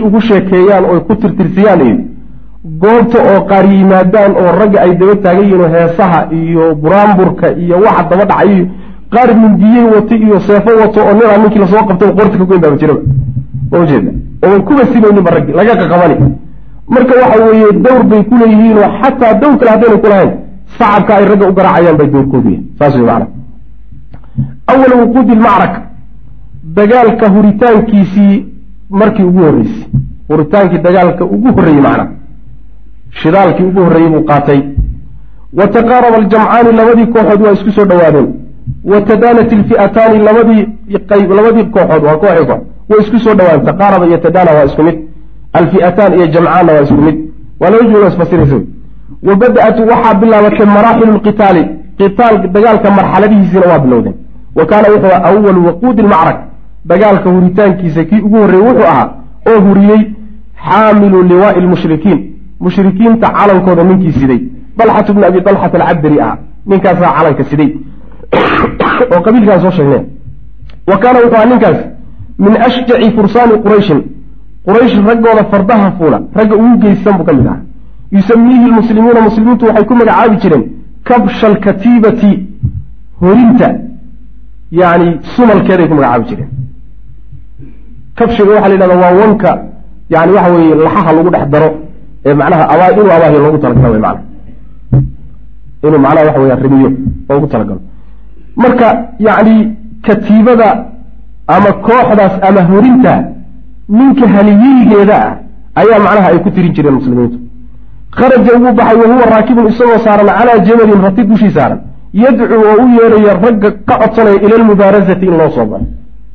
[0.06, 1.98] ugu sheekeeyaan oo ku tirtirsiyaan iyo
[2.82, 7.76] goobta oo qaar yimaadaan oo ragga ay daba taagan yihiin oo heesaha iyo buraanburka iyo
[7.86, 8.66] waxa daba dhacay iyo
[9.14, 12.62] qaar mindiyey wato iyo seefo wato oo ninaa ninkii la soo qabtay qorta ka goyn
[12.62, 13.02] baaba jiraba
[13.80, 14.12] ujeeda
[14.46, 16.16] ooan kuba simayninba raggi laga qaqabani
[16.94, 20.32] marka waxa weeye dowr bay ku leeyihiin oo xataa dowr kale haddayna kulahayn
[20.78, 23.28] sacabka ay ragga u garaacayaan bay dowrkoodu yahay saas wey macana
[24.72, 25.82] awal wuquudi lmacraka
[26.64, 28.46] dagaalka huritaankiisii
[28.90, 29.86] markii ugu horreysay.
[30.30, 32.08] Huritaankii dagaalka ugu horreeyey macna.
[33.10, 34.62] Shidaalkii ugu horreeyey buu qaatay.
[35.54, 38.28] Wa taqaaraba aljamcaani labadii kooxood waa isku soo dhowaadeen.
[38.84, 40.68] Wa tadaanat ilfi'ataani labadii
[41.38, 44.98] labadii kooxood waa kooxi koox way isku soo dhowaan taqaaraba iyo tadaana waa isku mid
[45.60, 47.18] alfi'ataan iyo jamcaanna waa isku mid.
[47.60, 48.60] Waa laba jumlo isfasiraysa
[49.28, 51.64] wa bada-at waxaa bilaabatay maraaxilu lqitaali
[52.00, 54.16] qitaal dagaalka marxaladihiisina waa bilowdeen
[54.56, 56.40] wa kaana wuxuu awalu waquudi lmacrak
[56.86, 59.10] dagaalka huritaankiisa kii ugu horreeyey wuxuu ahaa
[59.50, 60.02] oo huriyey
[60.68, 62.20] xaamilu liwaai lmushrikiin
[62.60, 64.42] mushrikiinta calankooda ninkii siday.
[64.78, 66.38] Dalxatu bni abi dalxat alcabdari ahaa.
[66.66, 67.70] Ninkaasaa calanka siday.
[69.12, 70.04] Oo qabiilkaan soo sheegnay.
[70.88, 71.78] Wa kaana wuxuu ahaa ninkaas
[72.40, 74.02] min ashjaci fursaani qurayshin.
[74.68, 77.62] Quraysh raggooda fardaha fuula ragga ugu geysan buu ka mid ahaa
[78.12, 80.64] yusamiihi lmuslimuuna muslimiintu waxay ku magacaabi jireen
[81.04, 82.32] kabsha alkatiibati
[83.22, 83.70] horinta
[84.72, 86.50] yani sumalkeeday ku magacaabi jireen.
[88.18, 89.52] Kabshiga waxaa la yidhahda waa wanka
[90.10, 91.70] yani waxa weeye laxaha lagu dhex daro
[92.26, 94.22] ee macnaha abaa inuu abaahiyo loogu talagalo mana
[95.84, 96.92] inuu macnaha waxa weya rimiyo
[97.30, 97.82] loogu talagalo
[98.56, 98.88] marka
[99.20, 99.56] yacni
[100.06, 100.86] katiibada
[101.56, 103.14] ama kooxdaas ama horinta
[103.98, 105.34] ninka haliyeygeeda ah
[105.82, 107.38] ayaa macnaha ay ku tirin jireen muslimiintu.
[108.18, 111.80] Kharaja wuu baxay wahuwa raakibun isagoo saaran calaa jamalin rati dushii saaran.
[112.24, 115.88] Yadcuu oo u yeeraya ragga ka codsanaya ila almubaarasati in loo soo baxo.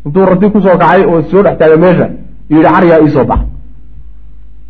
[0.07, 2.07] Intuu rati ku soo kacay oo soo dhex taagay meesha
[2.51, 3.41] yidhi caryaa iisoo bax.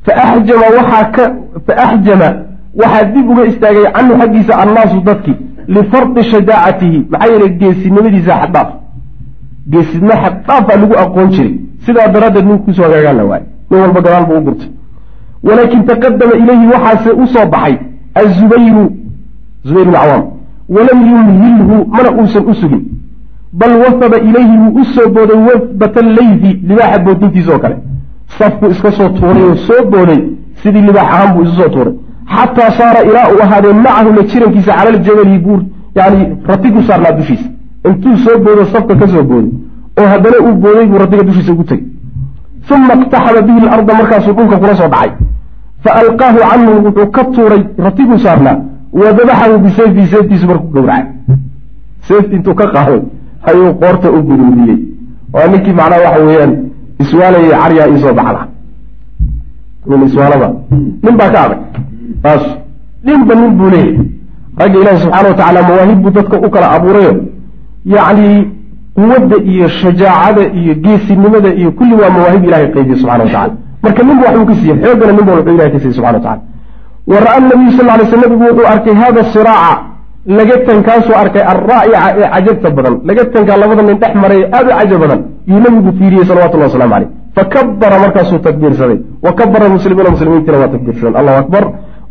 [0.06, 1.24] Faaxjama waxaa ka
[1.66, 2.28] faaxjama
[2.80, 5.36] waxaa dib uga istaagay canhu xaggiisa annaasu dadkii
[5.74, 8.68] lifardi shajaacatihi maxaa yeelay geesinimadiisa xaddhaaf
[9.70, 11.54] geesinimo xaddhaaf lagu aqoon jiray.
[11.84, 13.42] Sidaa daraaddeed ninku ku soo hagaagaan la waay.
[13.70, 14.68] Nin walba gadaal buu u gurtay.
[15.46, 17.74] Walaakin taqadama ilayhi waxaase u soo baxay
[18.20, 18.84] azubayru
[19.64, 20.24] zubayr bn cawaam
[20.68, 22.82] walam yumhilhu mana uusan u sugin.
[23.52, 27.76] Bal wafaba ilayhi wuu u soo booday wafbata leydi libaaxa boodintiisa oo kale.
[28.38, 30.20] Safku iska soo tuuray oo soo booday
[30.62, 31.94] sidii libaax ahaan buu isu soo tuuray.
[32.36, 35.60] Xataa saara ilaa uu ahaadee macahu la jirankiisa cala ljabali buur
[35.94, 37.48] yani rati ku saarnaa dushiisa
[37.88, 39.50] intuu soo boodo safka ka soo booday
[40.00, 41.84] oo haddana uu booday buu ratiga dushiisa ugu tegey
[42.74, 45.10] uma iqtaxama bihi larda markaasuu dhulka kula soo dhacay.
[45.84, 48.56] Fa alqaahu canhu wuxuu ka tuuray ratiguu saarnaa.
[48.92, 51.04] Wa dabaxahu bisayfii seeftiisu markuu gowracay.
[52.08, 53.00] Seefti intuu ka qaaday
[53.48, 54.78] ayuu qoorta u guduudiyey
[55.32, 56.52] waa ninkii macnaha waxa weeyaan
[57.02, 58.42] iswaalayay caryaa iisoo baxda.
[59.88, 60.48] Nin iswaalada.
[61.04, 61.60] Nin baa ka adag.
[62.22, 62.42] Taas
[63.04, 63.98] ninba nin buu leeyahay.
[64.58, 67.12] Ragga ilaahi subxana wa tacaala mawaahib buu dadka u kala abuurayo
[67.94, 68.30] yacni
[68.98, 73.52] quwadda iyo shajaacada iyo geesinimada iyo kulli waa mawaahib ilahay qaybiye subxana wa tacala
[73.84, 76.42] marka ninba waxbuu ka siiyey xoogana ninba wuxuu ilahay ka siiyey subxana wa tacala
[77.10, 79.74] wa ra'a nabiyu sal ly sl nabigu wuxuu arkay hada siraaca
[80.38, 82.94] lagatankaasuu arkay alraa'ica ee cajabta badan.
[83.08, 85.20] Lagatankaa labada nin dhex maray ee aada u cajab badan
[85.50, 88.98] yuu nabigu fiiriyey salawatullahi waslamu caleyh fakabara markaasuu takbiirsaday.
[89.24, 91.64] Wa kabara muslimiina muslimiintiina waa takbiirsadeen allahu akbar.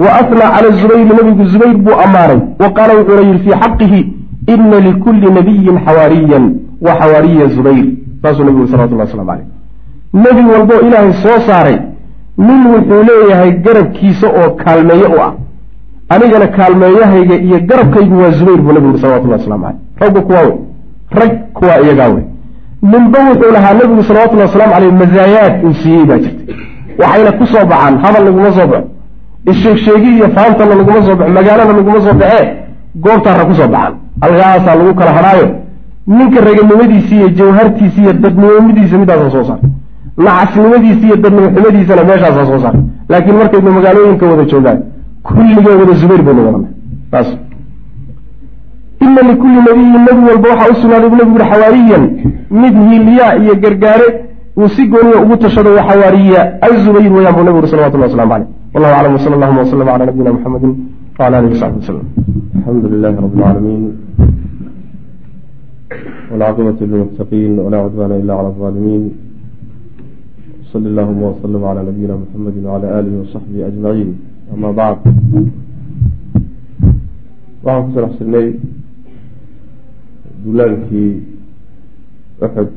[0.04, 2.40] Wa afnaa cala zubayri nabigu zubayr buu ammaanay.
[2.62, 4.02] Wa qaala wuxuuna yihi fii xaqihi
[4.54, 6.46] ina likulli nabiyin xawaariyan
[6.82, 7.86] wa xawaariya zubayr
[8.22, 9.48] saasuu nabigu yiri salawatullah waslamu caleyh
[10.14, 11.78] nebi walboo ilaahay soo saaray.
[12.38, 15.34] nin wuxuu leeyahay garabkiisa oo kaalmeeye u ah.
[16.10, 20.58] Anigana kaalmeeyahayga iyo garabkaygu waa zubayr buu nabigu yuri salawatullah waslamu caleyh raggu kuwaa wey.
[21.12, 22.24] Rag kuwaa iyagaa wey.
[22.82, 26.54] Ninba wuxuu lahaa nabigu salawatullahi waslamu caleyh mazaayaad uu siiyey baa jirta
[27.00, 28.88] waxayna ku soo baxaan hadal laguma soo baxo.
[29.52, 32.48] Isheegsheegi iyo faantana laguma soo baxo magaalana laguma soo baxee
[33.04, 35.48] goobtaara ku soo baxaan halkaasaa lagu kala hadhaayo
[36.08, 39.68] ninka raganimadiisi iyo jawhartiisi iyo dadnimomadiisa midaasa soo saarta
[40.26, 44.80] nacasnimadiisi iyo dadnimoxumadiisana meeshaasaa soo saarta laakiin markaynu magaalooyinka wada joogaan
[45.24, 46.68] kulligee wada zubayr baynu wadana
[47.12, 47.30] saas
[49.06, 52.04] ina likulli nabiyin nebi walba waxaa u sugnaaday bu nebigu yuri xawaariyan
[52.62, 54.08] mid hiiliyaa iyo gargaare
[54.58, 58.48] uu si gooniya ugu tashado wa xawaariya azubayr weyaan buu nebigu yuri salawatullah waslamu caleyh
[58.74, 60.70] wallahu aclam wsala allahuma waslama cala nabiyina muxamedi
[61.16, 62.08] wcala alihi wasaxbi wasalam
[62.60, 63.84] alxamdu lilahi rabi lcaalamiin
[66.30, 69.04] walcaaqibatu lilmuttaqiin walaa cudbaana ila cala alظaalimiin
[70.72, 74.12] sali allahuma wslm cala nabiyina muxamedi wcala alihi wasaxbihi ajmaciin
[74.54, 75.04] ama bacd
[77.64, 78.48] waxaan ku sarax sirnay
[80.44, 81.12] duulaankii
[82.46, 82.72] uxud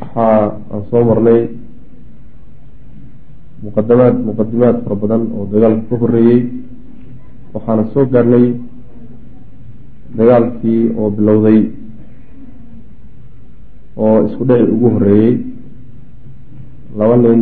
[0.00, 0.40] waxaa
[0.72, 1.65] aan soo marnay
[3.66, 6.40] muqadamaad muqadimaad fara badan oo dagaalka ka horeeyey
[7.54, 8.46] waxaana soo gaarnay
[10.18, 11.60] dagaalkii oo bilowday
[14.02, 15.34] oo isku dhici ugu horeeyey
[16.98, 17.40] laba nin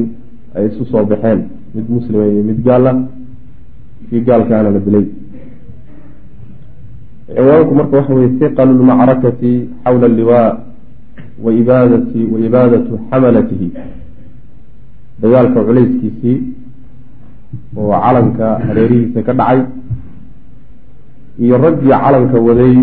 [0.54, 1.40] ay isu soo baxeen
[1.74, 2.98] mid muslima iyo mid gaal ah.
[4.10, 5.06] Kii gaalkaana la dilay.
[7.34, 9.52] Ciwaanku marka waxa weye hiqalu lmacrakati
[9.84, 10.58] xawla alliwaa
[11.44, 13.68] wa ibaadati ibaadatu xamalatihi
[15.22, 16.36] dagaalka culayskiisii
[17.76, 19.60] oo calanka hareerihiisa ka dhacay
[21.44, 22.74] iyo raggii calanka waday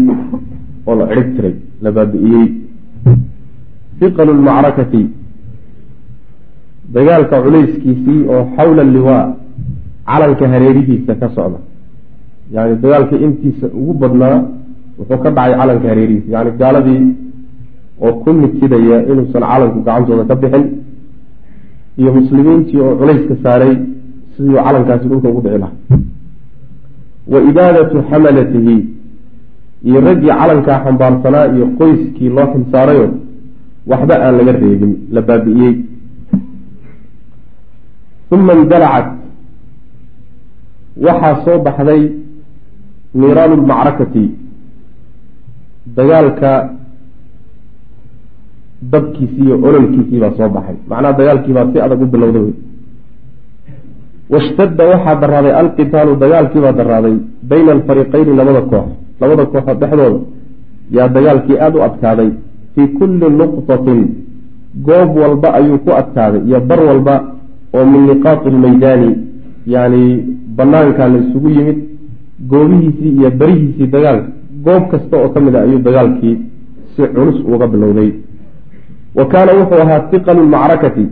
[0.88, 2.48] oo la cirhig tiray la baabi'iyey
[4.02, 5.04] hiqalu lmacrakati
[6.96, 9.24] dagaalka culayskiisii oo xawla alliwaa
[10.06, 11.60] calanka hareerihiisa ka socda.
[12.54, 14.38] Yani dagaalka intiisa ugu badnaa
[15.00, 16.30] wuxuu ka dhacay calanka hareerihiisa.
[16.36, 17.02] Yani gaaladii
[18.02, 20.66] oo ku mitidaya inuusan calanku gacantooda ka bixin
[22.00, 23.74] iyo muslimiintii oo culayska saaray
[24.38, 26.00] sidii calankaasi dhulka ugu dhici lahaa.
[27.34, 28.76] Wa ibaadatu xamalatihi
[29.88, 33.08] iyo raggii calankaa xambaarsanaa iyo qoyskii loo xilsaarayo
[33.92, 35.74] waxba aan laga reebin la baabi'iyey
[38.36, 39.08] uma indalacat
[41.06, 42.02] waxaa soo baxday
[43.20, 44.26] niiraanu lmacrakati
[45.98, 46.52] dagaalka
[48.82, 50.76] dabkiisii iyo ololkiisii baa soo baxay.
[50.90, 52.54] Macnaha dagaalkiibaa si adag u bilowday wey.
[54.34, 57.16] Washtadda waxaa daraaday alqitaalu dagaalkiibaa daraaday
[57.50, 58.88] bayna alfariiqeyni labada koox.
[59.22, 60.20] Labada kooxood dhexdooda.
[60.98, 62.30] Yaa dagaalkii aada u adkaaday
[62.76, 64.00] fii kulli nuqtatin
[64.88, 67.16] goob walba ayuu ku adkaaday iyo bar walba
[67.74, 69.10] oo min niqaati lmaydaani
[69.74, 70.02] yacni
[70.58, 71.78] banaankaa la isugu yimid
[72.52, 74.28] goobihiisii iyo berihiisii dagaalka
[74.66, 76.36] goob kasta oo ka mid a ayuu dagaalkii
[76.96, 78.10] si culus uga bilowday
[79.16, 81.06] wa kaana wuxuu ahaa hiqalu lmacrakati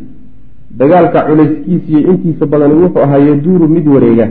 [0.80, 4.28] dagaalka culayskiisiiyo intiisa badani wuxuu ahaa yaduuru mid wareega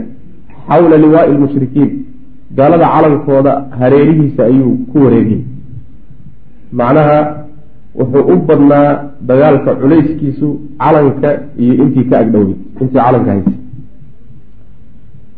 [0.69, 1.89] xawla liwaai lmushrikiin
[2.57, 5.41] gaalada calankooda hareerihiisa ayuu ku wareegay.
[6.79, 7.17] Macnaha
[7.99, 8.87] wuxuu u badnaa
[9.29, 10.47] dagaalka culayskiisu
[10.81, 13.57] calanka iyo intii ka agdhowday intii calanka haysay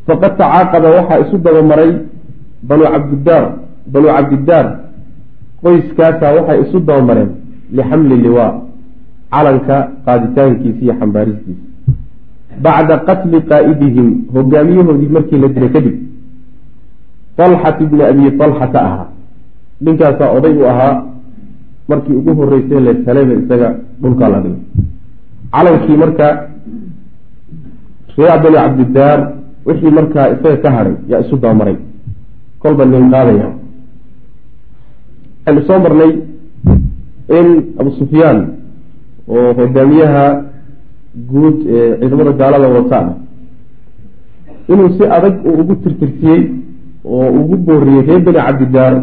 [0.08, 1.91] faqad tacaaqaba waxaa isu dabamaray
[2.70, 3.46] banu cabdidaar
[3.94, 4.65] banu cabdidaar.
[5.63, 7.30] Qoyskaasaa waxay isu dabamareen
[7.78, 8.54] lixamli liwaa
[9.32, 11.64] calanka qaaditaankiisa iyo xambaaristiisa.
[12.64, 15.96] bacda qatli qaa'idihim hogaamiyahoodii markii la dilay kadib
[17.38, 19.08] talxat bni abi talxata ahaa
[19.82, 20.96] ninkaasaa oday u ahaa
[21.90, 23.70] markii ugu horeysay leeshalayba isaga
[24.02, 24.64] dhulkaa la dhigay.
[25.54, 26.28] calankii marka
[28.18, 29.20] reer bani cabdidaar
[29.68, 31.78] wixii markaa isaga ka hadhay yaa isu dabamaray
[32.60, 33.48] kolba nin qaadaya.
[35.46, 36.12] waxaynu soo marnay
[37.38, 37.48] in
[37.80, 38.39] abu sufyaan
[39.36, 40.26] oo hogaamiyaha
[41.32, 43.00] guud ee ciidamada gaalada wata
[44.72, 46.41] inuu si adag uu ugu tirtirtiyey
[47.15, 48.94] oo ugu booriyey reer beni cabdidaar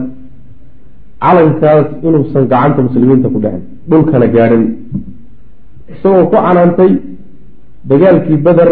[1.25, 4.65] calankaas inuusan gacanta muslimiinta ku dhicin dhulkana gaadhin
[5.93, 6.93] isagoo ku canaantay
[7.91, 8.71] dagaalkii beder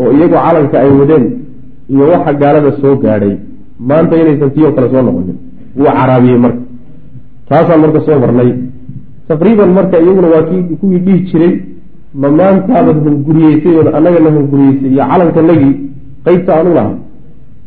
[0.00, 1.24] oo iyagu calanka ay wadeen
[1.92, 3.34] iyo waxa gaalada soo gaadhay
[3.88, 5.36] maanta inaysan tiyo kale soo noqonin.
[5.78, 6.60] Wuu caraabiyey marka
[7.50, 8.50] taasaan marka soo marnay.
[9.28, 11.52] Taqriiban marka iyaguna waa kii kuwii dhihi jiray
[12.20, 15.72] ma maantaada hunguriyeysay oo annagana hunguriyeysay iyo calankanagii
[16.24, 16.96] qeybta aan u lahay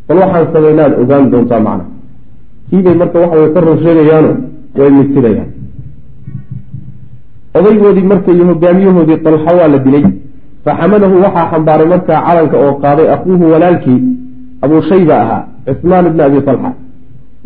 [0.07, 1.85] bal waxaan samaynaad ogaan doontaa macna.
[2.69, 4.31] Kiibay marka waxa way ka ror sheegayaano
[4.79, 5.49] way mitinayaan
[7.57, 10.05] odaygoodii marka iyo hogaamiyahoodii dalxa waa la dilay.
[10.65, 13.99] Faxamadahu waxaa xambaaray markaa calanka oo qaaday akuuhu walaalkii
[14.63, 16.69] abuu shayba ahaa cusmaan ibni abi talxa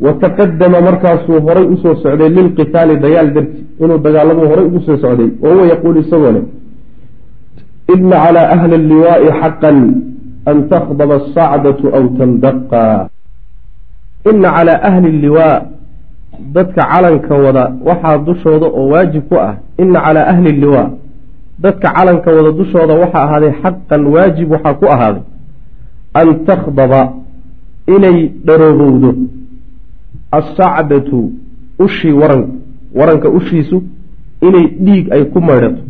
[0.06, 4.98] wa taqadama markaasuu horay u soo socday lilqitaali dagaal darti inuu dagaalamo horay ugu soo
[5.04, 6.46] socday wa huwa yaquul isagoo leh
[7.94, 9.78] ina calaa ahli alliwaai xaqan
[10.50, 13.10] an takdaba asacdatu aw tandaqa.
[14.32, 15.62] Ina calaa ahli alliwaa
[16.54, 20.90] dadka calanka wada waxaa dushooda oo waajib ku ah ina calaa ahli alliwaa
[21.60, 25.24] dadka calanka wada dushooda waxaa ahaaday xaqan waajib waxaa ku ahaaday
[26.14, 27.02] an takdaba
[27.96, 29.10] inay dharoobowdo
[30.32, 31.32] assacdatu
[31.80, 32.52] ushii waranka
[32.96, 33.84] waranka ushiisu
[34.42, 35.82] inay dhiig ay ku maydhato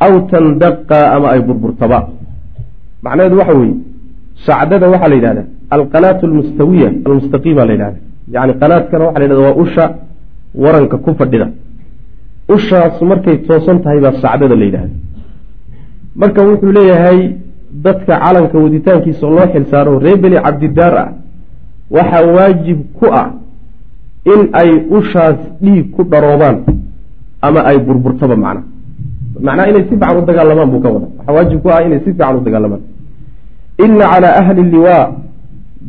[0.00, 2.08] aw tandaqa ama ay burburtaba.
[3.02, 3.74] Macnaheedu waxa weeye
[4.46, 7.98] sacdada waxaa la yidhahdaa alqanaatu almustawiya almustaqiima la yidhahda
[8.34, 9.84] yani qanaadkana waxa la yhahda waa usha
[10.54, 11.48] waranka ku fadhida.
[12.48, 14.94] Ushaas markay toosan tahay baa sacdada la yidhahda
[16.16, 17.36] marka wuxuu leeyahay
[17.72, 21.08] dadka calanka waditaankiisa loo xilsaaro reer beni cabdidaar ah
[21.90, 23.41] waxaa waajib ku ah
[24.24, 26.56] in ay ushaas dhiig ku dharoobaan
[27.42, 28.62] ama ay burburtaba macna.
[29.40, 32.10] Macnaha inay si fiican u dagaalamaan buu ka wada waxaa waajib ku ah inay si
[32.12, 32.82] fiican u dagaalamaan
[33.84, 35.04] ina calaa ahli liwaa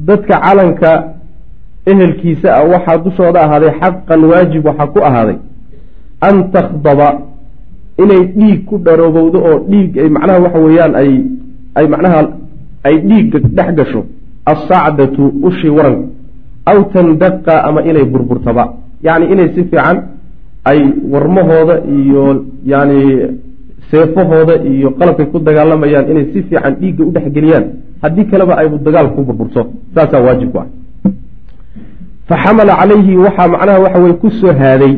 [0.07, 0.91] dadka calanka
[1.85, 5.37] ehelkiisa ah waxaa dushooda ahaaday xaqan waajib waxaa ku ahaaday
[6.27, 7.09] an takdaba
[8.03, 11.09] inay dhiig ku dharoobowdo oo dhiig ay macnaha waxa weeyaan ay
[11.75, 12.19] ay macnaha
[12.87, 14.01] ay dhiigga dhex gasho
[14.45, 16.07] assacdatu ushii waranka
[16.65, 18.73] aw tandaqa ama inay burburtaba.
[19.03, 19.97] Yacni inay si fiican
[20.63, 20.79] ay
[21.11, 22.99] warmahooda iyo yani
[23.91, 27.65] seefahooda iyo qalabkay ku dagaalamayaan inay si fiican dhiigga u dhexgeliyaan
[28.01, 29.61] haddii kaleba ay dagaalku ku burburto
[29.95, 30.67] saasaa waajib ku ah.
[32.23, 34.93] Fa xamala calayhi waxaa macnaha waxa weye ku soo haaday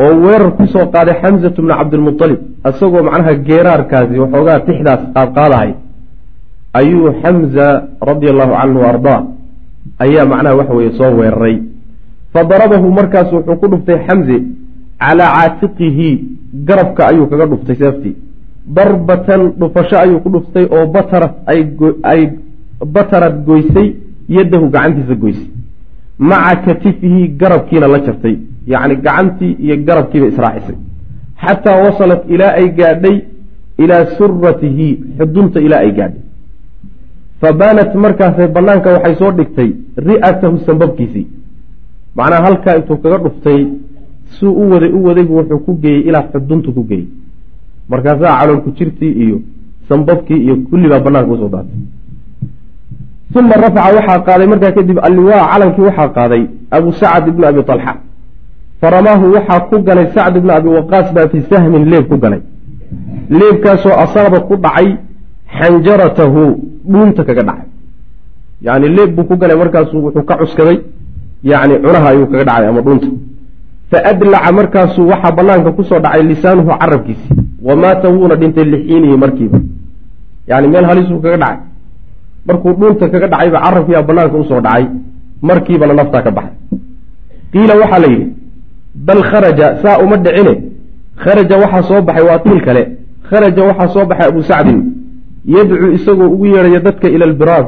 [0.00, 5.70] oo weerar ku soo qaaday xamsatu bni cabdilmualib isagoo macnaha geeraarkaasi waxoogaa tixdaas qaadqaadahay
[6.80, 7.68] ayuu xamza
[8.00, 9.20] radia allahu canhu ardaa
[10.04, 11.56] ayaa macnaha waxa weye soo weeraray.
[12.32, 14.36] Fa darabahu markaas wuxuu ku dhuftay xamze
[15.00, 16.08] calaa caatiqihi
[16.68, 18.14] garabka ayuu kaga dhuftay seeftii
[18.76, 21.34] darbatan dhufasho ayuu ku dhuftay oo batarad
[22.12, 22.20] ay
[22.94, 23.88] batarad goysay
[24.36, 25.48] yaddahu gacantiisa goysay.
[26.18, 28.36] Maca katifihi garabkiina la jartay.
[28.72, 30.76] Yacni gacantii iyo garabkiiba israacisay.
[31.44, 33.16] Xataa wasalat ilaa ay gaadhay
[33.78, 36.20] ilaa suratihi xudunta ilaa ay gaadhay
[37.44, 39.70] fa baanat markaasay banaanka waxay soo dhigtay
[40.08, 41.26] ri'atahu sambabkiisii
[42.16, 43.60] macnaha halkaa intuu kaga dhuftay
[44.36, 47.06] suu u waday u wadaybu wuxuu ku geeyey ilaa xuduntu ku geeyey
[47.88, 49.38] markaasaa caloolku jirtii iyo
[49.88, 51.80] sambabkii iyo kulli baa banaanka u soo daatay
[53.38, 57.94] uma rafaca waxaa qaaday markaa kadib alliwaa calankii waxaa qaaday abu sacad ibnu abi alxa
[58.80, 62.40] faramaahu waxaa ku ganay sacd ibnu abi waqaas baa fi sahmin leeb ku ganay
[63.40, 64.88] leebkaasoo asaaba ku dhacay
[65.58, 66.42] xanjaratahu
[66.92, 67.68] dhuunta kaga dhacay.
[68.62, 70.78] Yani leeb buu ku ganay markaasu wuxuu ka cuskaday
[71.42, 73.08] yani cunaha ayuu kaga dhacay ama dhuunta.
[73.90, 77.28] Faadlaca markaasuu waxaa banaanka ku soo dhacay lisaanuhu carabkiisi.
[77.62, 79.58] Wamaata wuuna dhintay lixiinihi markiiba.
[80.48, 81.58] Yani meel halisuu kaga dhacay.
[82.46, 84.84] Markuu dhuunta kaga dhacayba carabkiibaa banaanka u soo dhacay.
[85.42, 86.56] Markiibana naftaa ka baxay.
[87.52, 88.26] Qiila waxaa la yidhi
[88.94, 90.54] bal kharaja saa uma dhicine.
[91.22, 92.82] Kharaja waxaa soo baxay waa qiil kale.
[93.28, 94.78] Kharaja waxaa soo baxay abu sacdin
[95.46, 97.66] yadcuu isagoo ugu yeedhaya dadka ila albiraad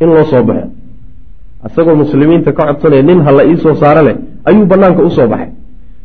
[0.00, 0.68] in loo soo baxo
[1.66, 5.50] isagoo muslimiinta ka codsanaya nin ha iisoo saaro leh ayuu banaanka u soo baxay.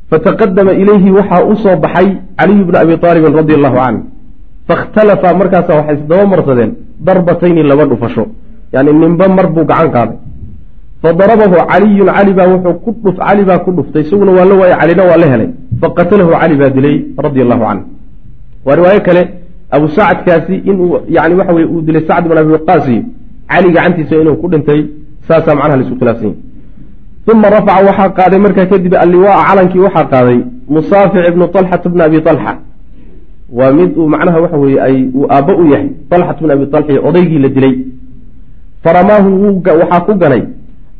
[0.09, 4.01] Fataqadama ilayhi waxaa u soo baxay caliyu bni abi aalibin radi allahu canhu
[4.67, 6.71] fakhtalafa markaasa waxay isdaba marsadeen
[7.05, 8.25] darbatayni laba dhufasho.
[8.73, 10.17] Yani ninba mar buu gacan qaaday.
[11.01, 14.01] Fadarabahu caliyun cali baa wuxuu ku dhuf cali baa ku dhuftay.
[14.01, 15.49] Isaguna waa la waayay calina waa la helay.
[15.81, 17.83] Faqatalahu cali baa dilay radia allahu canhu
[18.65, 19.21] waa riwaayo kale
[19.71, 22.95] abu sacadkaasi inuu yani waxa weye uu dilay sacd bin abi waqaasi
[23.51, 24.81] cali gacantiisa inuu ku dhintay
[25.27, 26.35] saasaa macnaha laisu khilaafsanya
[27.31, 30.39] uma rafaca waxaa qaaday markaa kadib alliwaaa calankii waxaa qaaday
[30.75, 32.53] musaafic ibnu talxata bni abi talxa
[33.57, 37.01] waa mid uu macnaha waxa weye ay uu aabbo u yahay talxat bn abi talxa
[37.09, 37.75] odaygii la dilay.
[38.83, 40.43] Faramaahu waxaa ku ganay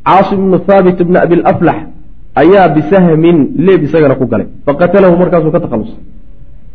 [0.05, 1.80] caasim ibnu thaabit ibna abi laflax
[2.36, 5.99] ayaa bisahmin leeb isagana ku galay faqatalahu markaasuu ka takhalusay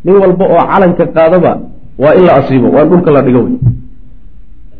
[0.05, 1.51] nin walba oo calanka qaadaba
[1.97, 3.41] waa in la asiibo waa in dhulka la dhigo.
[3.43, 3.57] Wey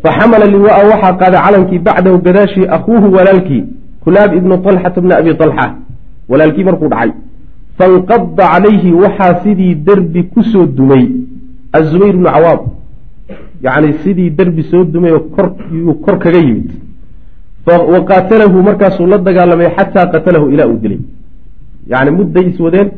[0.04, 3.64] faxamala liwaa waxaa qaaday calankii bacdahu gadaashii akuuhu walaalkii
[4.04, 5.66] kulaab ibnu talxata bna abi talxa
[6.30, 7.12] walaalkii markuu dhacay.
[7.78, 11.04] Fanqada calayhi waxaa sidii derbi ku soo dumay.
[11.74, 12.60] Azubayr ibnu cawaab
[13.64, 16.72] yacni sidii derbi soo dumay oo kor yuu kor kaga yimid.
[17.66, 21.00] Wa qaatalahu markaasuu la dagaalamay xataa qatalahu ilaa uu dilay.
[21.92, 22.90] Yacni mudday iswadeen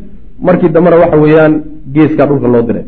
[0.42, 1.54] markii dambena waxa weeyaan
[1.94, 2.86] geeskaa dhulka loo diray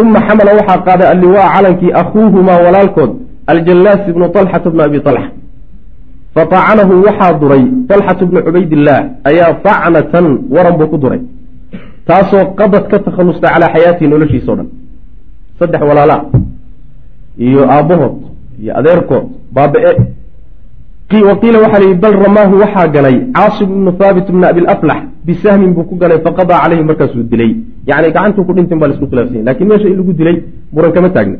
[0.00, 3.10] uma xamala waxaa qaaday alliwaa calankii akhuuhumaa walaalkood
[3.52, 5.30] aljallaas ibnu talxata bna abi talxa
[6.34, 11.20] faطacanahu waxaa duray talxatu bnu cubaydillaah ayaa facnatan waran buu ku duray
[12.08, 14.68] taasoo qadad ka takhalustay calaa xayaatihi noloshiisa o dhan
[15.58, 16.22] saddex walaalaa
[17.46, 18.16] iyo aabbahood
[18.62, 19.24] iyo adeerkood
[19.56, 19.92] baabe-e
[21.10, 25.96] waqiila waxaa layihi bal ramaahu waxaa ganay caasim ibnu thaabit bna abilaflax bisahmin buu ku
[25.96, 27.56] ganay faqadaa caleyhi markaasuu dilay.
[27.86, 30.36] Yacni gacantuu ku dhintin baa la isku khilafsanya laakiin meesha in lagu dilay
[30.72, 31.38] muran kama taagna.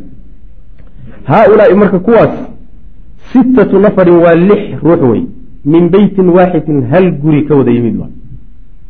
[1.24, 2.34] Haaulaai marka kuwaas
[3.32, 5.22] sittatu nafarin waa lix ruux wey.
[5.64, 7.96] Min beytin waaxidin hal guri ka wada yimid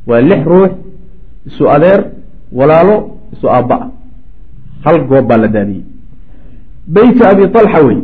[0.06, 0.20] waa.
[0.20, 0.70] Lix ruux
[1.46, 2.00] isu adeer
[2.52, 3.90] walaalo isu aabba-a
[4.84, 5.84] hal goob baa la daadiyey
[6.86, 7.98] beyta abi alxa wey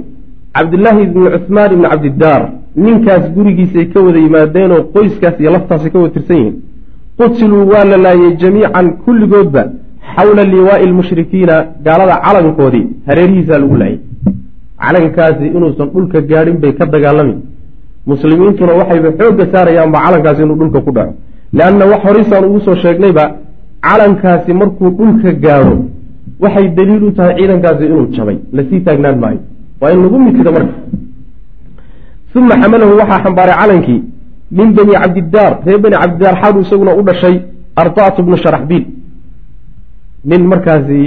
[0.55, 2.43] cabdillaahi ibni cuhmaan ibni cabdidaar
[2.77, 6.55] ninkaas gurigiisay ka wada yimaadeenoo qoyskaas iyo laftaasay ka wada tirsan yihiin.
[7.19, 9.63] qutiluu waa la laayay jamiican kulligoodba
[10.17, 11.55] xawla liwaa'i lmushrikiina
[11.87, 13.99] gaalada calankoodii hareerihiisaa lagu laayay.
[14.83, 17.35] Calankaasi inuusan dhulka gaadhin bay ka dagaalami
[18.11, 21.13] muslimiintuna waxayba xoogga saarayaanba calankaasi inuu dhulka ku dhaco.
[21.59, 23.25] Leanna wax horeysaan ugu soo sheegnayba
[23.87, 25.75] calankaasi markuu dhulka gaadho
[26.43, 28.37] waxay daliil u tahay ciidankaasi inuu jabay.
[28.57, 29.39] Lasii taagnaan maayo
[29.81, 30.75] waa in lagu mitida marka
[32.39, 34.01] uma xamalahu waxaa xambaaray calankii
[34.59, 37.37] min bani cabdidaar reer bani cabdidaar xaadu isaguna u dhashay
[37.83, 38.85] artaatu bnu sharaxbiil
[40.31, 41.01] nin markaasi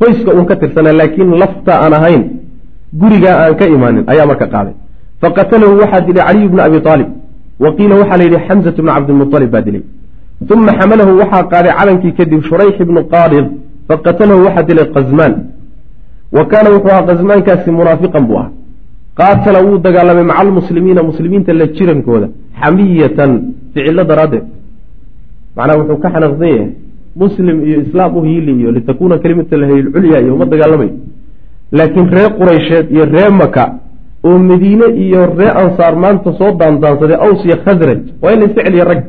[0.00, 2.22] qoyska uun ka tirsanaa laakiin lafta aan ahayn
[3.00, 4.74] gurigaa aan ka imaanin ayaa marka qaaday
[5.22, 7.08] faqatalahu waxaa dilay caliyu bnu abi aalib
[7.64, 9.82] wa qiila waxaa la yidhi xamsatu bnu cabdilmualib baa dilay
[10.54, 13.46] uma xamalahu waxaa qaaday calankii kadib shurayx ibnu qaarid
[13.88, 15.34] faqatalahu waxaa dilay qazmaan
[16.36, 18.48] wa kaana wuxuu ahaa qazmaankaasi munaafiqan buu ah
[19.18, 22.28] qaatala wuu dagaalamay maca almuslimiina muslimiinta la jirankooda
[22.62, 23.30] xamiyatan
[23.74, 24.44] ficilo daraaddeed.
[25.56, 26.68] Macnaha wuxuu ka xanaaqsan yahay
[27.22, 30.92] muslim iyo islaam u hiili iyo litakuuna kalimata lahi lculya iyo uma dagaalamayo
[31.72, 33.64] laakiin ree quraysheed iyo ree maka
[34.24, 38.62] oo madiine iyo ree ansaar maanta soo daandaansaday aws iyo khasraj waa in la iska
[38.64, 39.00] celiya rag.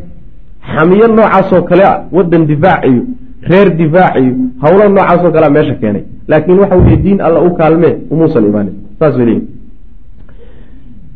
[0.76, 3.04] Xamiyo noocaasoo kale a waddan difaac iyo
[3.50, 4.34] reer difaac iyo
[4.64, 6.04] howlo noocaasoo kalea meesha keenay.
[6.28, 9.48] Laakiin waxa weye diin alla u kaalmee umuusan imaanin saas bay leeyihi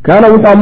[0.06, 0.56] kaana wuxua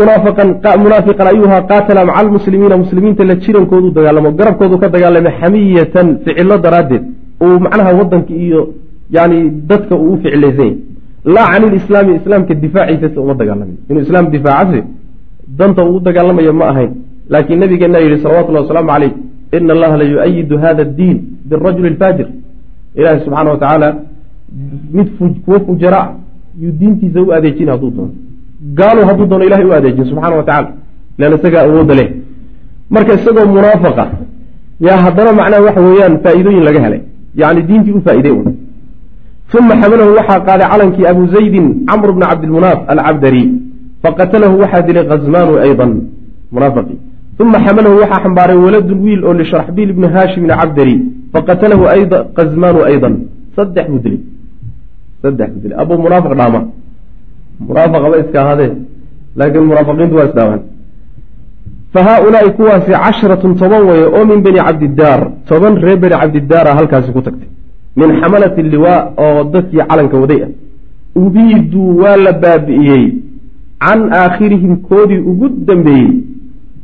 [0.83, 7.05] munaafiqan ayuhaa qaatala maca almuslimiina muslimiinta la jirankoodu dagaalamo garabkoodu ka dagaalamay xamiyatan ficilo daraaddeed
[7.45, 8.61] uu macnaha wadanka iyo
[9.17, 9.39] yani
[9.71, 10.77] dadka uu u ficlaysanya
[11.35, 14.81] laa can ilislaami islaamka difaaciisase uma dagaalamin inuu islaam difaacase
[15.59, 16.91] danta uu u dagaalamayo ma ahayn
[17.33, 19.13] laakiin nabigeena yihi salawatullahi wasalaamu caleyh
[19.57, 21.19] ina allaha la yu-ayidu hada addiin
[21.51, 22.29] birajuli lfaajir
[22.99, 23.89] ilaahi subxaana wa tacaala
[24.97, 25.09] mid
[25.45, 26.01] kuwo fujara
[26.63, 28.13] yuu diintiisa u adeejin hadduu doono
[28.79, 30.71] gaaluu hadduu doono ilahay u adeejin subxaana wa tacala
[31.19, 32.09] leanna isagaa awoodda leh
[32.95, 34.05] marka isagoo munaafaqa
[34.87, 37.03] yaa haddana macnaha waxa weeyaan faa-iidooyin laga helay
[37.41, 38.49] yacni diintii u faa-idey un
[39.59, 43.45] uma xamalahu waxaa qaaday calankii abu zaydin camr bna cabdilmunaaf alcabdari
[44.03, 45.93] faqatalahu waxaa dilay khazmaanu aydan
[46.55, 46.97] munaafaqi
[47.41, 50.95] uma xamalahu waxaa xambaaray waladun wiil oo lisharaxbiil ibni haashimin cabdari
[51.33, 51.85] faqatalahu
[52.37, 53.15] khazmaanu aydan
[53.57, 54.21] saddex buu dilay
[55.23, 56.61] saddex buu dilay abuu munaafiq dhaama
[57.67, 58.73] munaafaqaba iska ahaadee
[59.39, 60.63] laakiin munaafiqiintu waa isdhaamaan
[61.93, 67.13] fa haaulaai kuwaasi casharatun toban weeye oo min bani cabdidaar toban reer bani cabdidaara halkaasi
[67.13, 67.49] ku tagtay.
[67.97, 70.51] Min xamalati liwaa oo dadkii calanka waday ah.
[71.25, 73.05] Ubiiduu waa la baabi'iyey.
[73.85, 76.13] Can aakhirihim koodii ugu dambeeyey.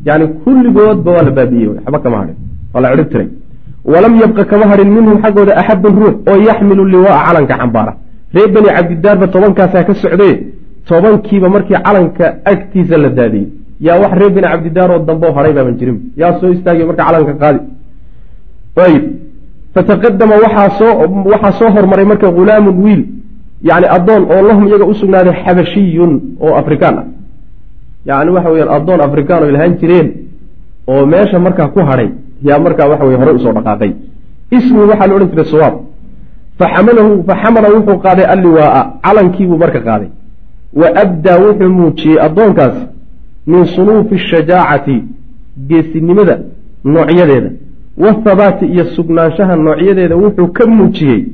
[0.04, 1.68] Yani kulligoodba waa la baabi'iyey.
[1.68, 2.36] Waxba kama hadhin
[2.72, 3.28] waa la cirib tiray.
[3.84, 7.92] Walam yabqa kama hadhin minhum xaggooda axadun ruux oo yaxmilu liwaaa calanka xambaara.
[8.34, 10.34] Reer bani cabdidaarba tobankaasaa ka socdee
[10.88, 13.46] tobankiiba markii calanka agtiisa la daadiyey.
[13.86, 15.98] Yaa wax reer bani cabdidaar oo dambe o hadhay baaban jirin.
[16.20, 17.60] Yaa soo istaagay marka calanka qaadi.
[18.86, 19.04] Ayib.
[19.74, 20.92] Fataqadama waxaa soo
[21.32, 23.02] waxaa soo hormaray marka hulaamun wiil
[23.68, 26.12] yani addoon oo lahum iyaga u sugnaaday xabashiyun
[26.44, 27.06] oo afrikaan ah.
[28.08, 30.08] Yani waxa weyaan addoon afrikaan oo lahaan jireen
[30.92, 32.08] oo meesha markaa ku hadhay
[32.48, 33.90] yaa markaa waxa weye horey u soo dhaqaaqay.
[34.56, 35.74] Ismii waxaa la odhan jiray sawaab.
[36.58, 38.82] Faxamalahu faxamala wuxuu qaaday alliwaaa.
[39.04, 40.08] Calankiibuu marka qaaday
[40.80, 42.86] wa abdaa wuxuu muujiyey addoonkaasi
[43.46, 45.02] min sunuufi ashajaacati
[45.68, 46.38] geesinimada
[46.84, 47.50] noocyadeeda
[47.98, 51.24] wathabaati iyo sugnaanshaha noocyadeeda wuxuu ka muujiyey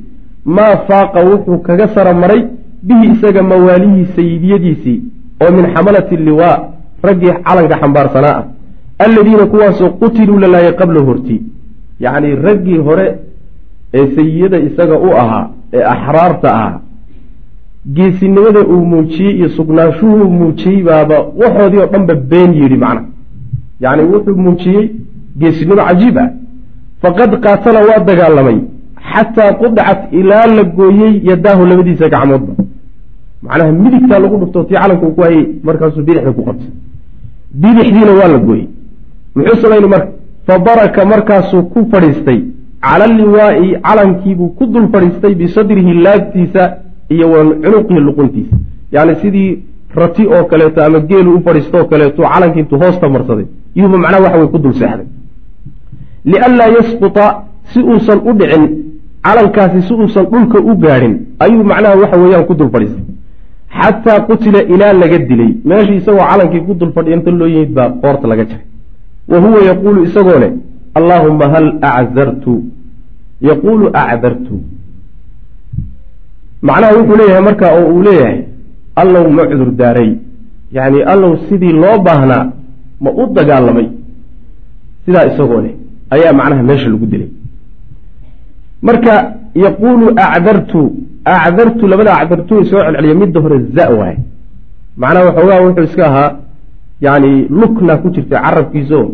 [0.44, 2.42] maa faaqa wuxuu kaga sara maray
[2.82, 5.02] bihi isaga mawaalihii sayidiyadiisii
[5.42, 6.58] oo min xamalati liwaa
[7.02, 8.44] raggii calanka xambaarsanaa ah
[8.98, 11.42] alladiina kuwaasoo qutiluu la laayay qabla hortii
[12.00, 13.06] yacni raggii hore
[13.94, 16.80] ee sayiyada isaga u ahaa ee axraarta ahaa
[17.86, 23.02] geesinimada uu muujiyey iyo sugnaanshuhuu muujiyey baaba waxoodii oo dhanba been yidhi macna.
[23.80, 24.90] Yacni wuxuu muujiyey
[25.38, 26.28] geesinimo cajiib ah.
[27.02, 28.58] Faqad qaatala waa dagaalamay
[29.12, 32.52] xataa qudacat ilaa la gooyey yadaahu labadiisa gacmoodba
[33.42, 36.70] macnaha midigtaa lagu dhufto tii calanka uu ku hayay markaasuu bidixda ku qabtay.
[37.62, 38.68] Bidixdiina waa la gooyey.
[39.34, 40.08] Muxuu samayni marka?
[40.46, 42.40] Fa baraka markaasuu ku fadhiistay.
[42.84, 46.62] Cala liwaa'i calankiibuu ku dul fadhiistay bisadrihi laabtiisa
[47.14, 48.56] iyo wa cunuqihi luquntiisa.
[48.94, 49.50] Yacni sidii
[50.00, 53.46] rati oo kaleeto ama geelu u fadhiisto oo kaleeto calankii intuu hoosta marsaday
[53.76, 55.06] iyuuba macnaha waxa wey ku dul seexday
[56.30, 57.24] lianlaa yasquta
[57.72, 58.64] si uusan u dhicin
[59.26, 63.04] calankaasi si uusan dhulka u gaadhin ayuu macnaha waxa weeyaan ku dul fadhiistay.
[63.80, 67.88] Xataa qutila ilaa laga dilay meeshii isagoo calankii ku dul fadhiya inta loo yimid baa
[68.02, 68.66] qoorta laga jaray
[69.30, 70.52] wa huwa yaquulu isagoo leh
[70.98, 72.54] allaahuma hal aczartu
[73.48, 74.54] yaquulu acdartu
[76.68, 78.38] macnaha wuxuu leeyahay marka oo uu leeyahay
[79.02, 80.10] allow ma cudur daaray.
[80.76, 82.44] Yacni allow sidii loo baahnaa
[83.04, 83.86] ma u dagaalamay.
[85.04, 85.74] Sidaa isagoo leh
[86.14, 87.30] ayaa macnaha meesha lagu dilay.
[88.86, 89.14] Marka
[89.64, 90.82] yaquulu acdartu
[91.24, 94.16] acdartu labada acdartu soo celceliya midda hore za waay
[95.00, 96.30] macnaha waxoogaa wuxuu iska ahaa
[97.06, 99.04] yani lukna ku jirtay carabkiisao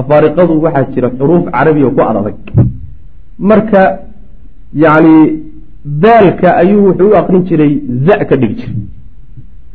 [0.00, 2.36] afaariqadu waxaa jira xuruuf carabiya ku adadag
[3.50, 3.82] marka
[4.84, 5.14] yani
[5.88, 7.72] daalka ayuu wuxuu u aqrin jiray
[8.06, 8.76] za ka dhigi jiray.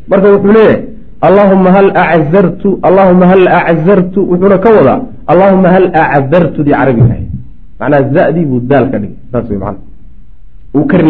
[0.10, 0.82] Marka wuxuu leeyahay
[1.22, 7.24] allahuma hal aczartu allahuma hal aczartu wuxuuna ka wadaa allahuma hal acdartu dii carabiga ahay
[7.80, 9.78] macnaha zadii buu daal ka dhigay saas wey mana
[10.76, 11.08] uu kari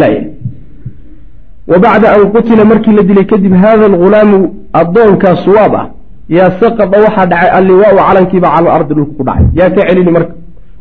[1.68, 4.40] wa bacda an qutila markii la dilay kadib hada algulaamu
[4.82, 5.86] addoonkaa suwaab ah
[6.30, 9.46] yaa saqada waxaa dhacay alliwaau calankiiba cala ardi dhulka ku dhacay.
[9.60, 10.34] Yaa ka celini marka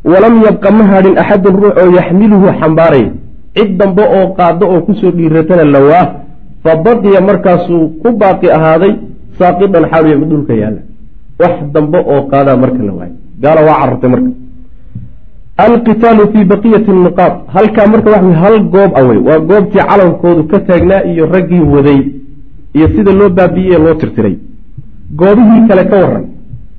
[0.04, 3.10] walam yabqa ma hadhin axadun ruux oo yaxmiluhu xambaaraya
[3.54, 6.06] cid dambe oo qaado oo ku soo dhiiratana lawaa
[6.62, 8.94] fa baqiya markaasuu ku baaqi ahaaday
[9.38, 9.84] saaqidan
[10.20, 10.80] mid dhulka yaalla.
[11.40, 14.30] Wax dambe oo qaadaa marka la waayo gaala waa carartay marka.
[15.64, 21.02] Alqitaalu fii baqiyati niqaab halkaa marka waxa hal goob awey waa goobtii calankoodu ka taagnaa
[21.10, 22.00] iyo raggii waday
[22.76, 24.36] iyo sida loo baabi'iyey loo tirtiray.
[25.18, 26.24] Goobihii kale ka waran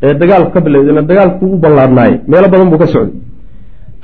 [0.03, 3.19] ee dagaalku ka bilowda dagaalku u ballaarnaaye meelo badan buu ka socday.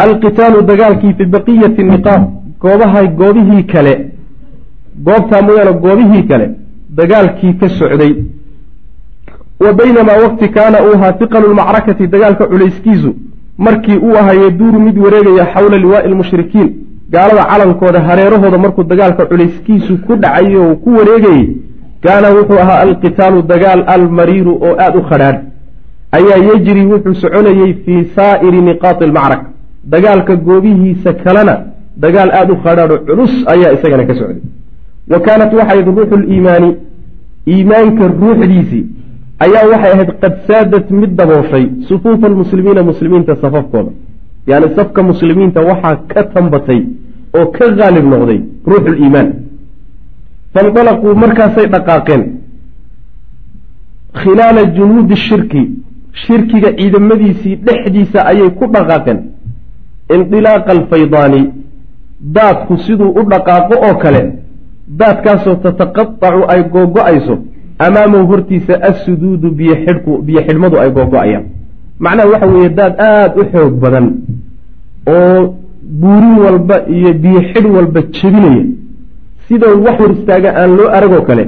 [0.04, 2.24] Alqitaalu dagaalkii fii baqiyati niqaab
[2.62, 3.94] goobaha goobihii kale
[5.06, 6.48] goobtaa mooyaane goobihii kale
[7.00, 8.14] dagaalkii ka socday.
[9.64, 13.16] Wa baynamaa waqti kaana uu ahaa hiqalu lmacrakati dagaalka culayskiisu
[13.58, 16.70] markii uu ahaa yaduuru mid wareegaya xawla liwaai lmushrikiin.
[17.14, 21.48] Gaalada calankooda hareerahooda markuu dagaalka culayskiisu ku dhacay oo ku wareegayey
[22.04, 25.40] kaana wuxuu ahaa alqitaalu dagaal almariiru oo aada u khadhaadh
[26.18, 29.46] ayaa yejri wuxuu soconayey fii saa'iri niqaati almacraka
[29.94, 31.56] dagaalka goobihiisa kalena
[32.04, 34.42] dagaal aada u khadhaadho culus ayaa isagana ka socday.
[35.12, 36.70] Wa kaanat waxayd ruuxu liimaani
[37.54, 38.84] iimaanka ruuxdiisii
[39.46, 43.92] ayaa waxay ahayd qad saadat mid dabooshay sufuufa almuslimiina muslimiinta safafkooda.
[44.48, 46.82] Yacni safka muslimiinta waxaa ka tambatay
[47.38, 48.40] oo ka qaalib noqday
[48.72, 49.28] ruuxu liimaan
[50.54, 52.24] faindalaquu markaasay dhaqaaqeen.
[54.22, 55.62] Khilaala junuudi shirki
[56.24, 59.20] shirkiga ciidamadiisii dhexdiisa ayay ku dhaqaaqeen.
[60.16, 61.42] Indilaaqa alfaydaani
[62.22, 64.22] daadku siduu u dhaqaaqo oo kale
[65.00, 67.38] daadkaasoo tataqatacu ay googo-ayso
[67.86, 71.44] amaamahu hortiisa assuduudu biyo xidhku biyo xidhmadu ay googo-ayaan
[72.00, 74.06] macnaha waxa weeye daad aada u xoog badan
[75.16, 75.56] oo
[76.02, 78.64] buurin walba iyo biyo xidh walba jebinaya.
[79.48, 81.44] Sidoo wax hor istaaga aan loo aragoo kale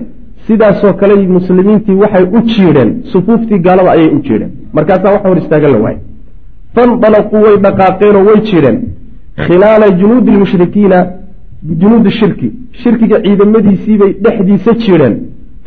[0.47, 5.71] sidaasoo kale muslimiintii waxay u jiidheen sufuuftii gaalada ayay u jiidheen markaasaa wax hor istaagan
[5.71, 5.99] la waayay
[6.75, 8.77] fandalaquu way dhaqaaqeenoo way jiidheen
[9.35, 11.07] khilaala junuudi lmushrikiina
[11.81, 12.51] junuudi shirki
[12.83, 15.15] shirkiga ciidamadiisiibay dhexdiisa jiidheen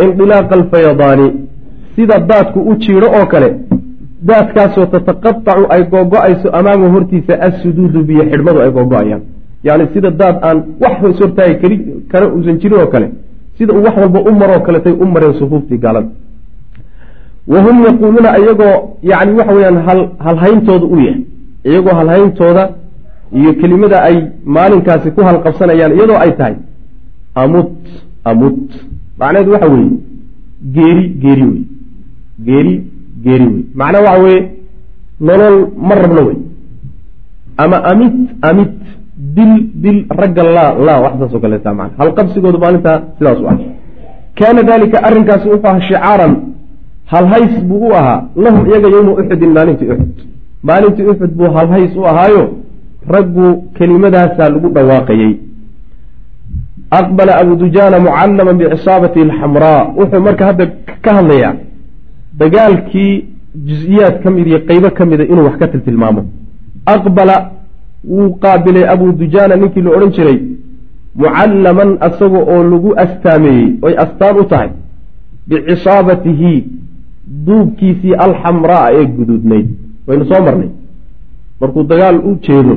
[0.04, 1.32] indilaaqa alfayadaani.
[1.96, 3.48] Sida daadku u jiidho oo kale
[4.28, 9.22] daadkaasoo tataqatacu ay googo-ayso amaama hortiisa assuduudu biyo xidhmadu ay googo-ayaan
[9.64, 11.76] yacni sida daad aan wax is hortaagi kari
[12.12, 13.06] kara uusan jirin oo kale
[13.58, 16.08] sida uu wax walba u maroo kaletay u mareen sufuuftii gaalada
[17.52, 21.20] wa hum yaquuluuna iyagoo yacni waxa weeyaan hal halhayntooda u yahay
[21.64, 22.62] iyagoo halhayntooda
[23.32, 26.56] iyo kelimada ay maalinkaasi ku halqabsanayaan iyadoo ay tahay
[27.34, 27.70] amut
[28.24, 28.70] amut.
[29.18, 29.90] Macnaheedu waxa weeye
[30.76, 31.62] geeri geeri wey
[32.46, 32.74] geeri
[33.24, 34.40] geeri wey macnaha waxa weeye
[35.20, 35.56] nolol
[35.88, 36.38] ma rabno wey
[37.56, 38.72] ama amit amit.
[39.14, 43.58] Dil dil ragga laa laa wax saas oo kaleeta mana halqabsigoodu maalintaa sidaas u ah.
[44.38, 46.34] Kaana dalika arrinkaasi wuxuu ahaa shicaaran.
[47.12, 48.26] Halhays buu u ahaa.
[48.36, 50.10] Lahum iyaga yowma uxudin maalintii uxud
[50.68, 52.44] maalintii uxud buu halhays u ahaayo
[53.08, 55.32] raggu kelimadaasaa lagu dhawaaqayey
[56.90, 60.66] aqbala abu dujaana mucallaman bicisaabati alxamraa wuxuu marka hadda
[61.04, 61.54] ka hadlayaa
[62.38, 63.24] dagaalkii
[63.66, 66.22] jus-iyaad ka mid iyo qeybo ka mida inuu wax ka tiltilmaamo.
[66.86, 67.50] Aqbala
[68.08, 70.38] wuu qaabilay abu dujaana ninkii la odhan jiray
[71.16, 74.70] mucallaman asaga oo lagu astaameeyey oy astaan u tahay
[75.48, 76.52] bicisaabatihi
[77.46, 79.68] duubkiisii alxamraa ee guduudnayd
[80.06, 80.68] waynu soo marnay
[81.60, 82.74] markuu dagaal u jeedo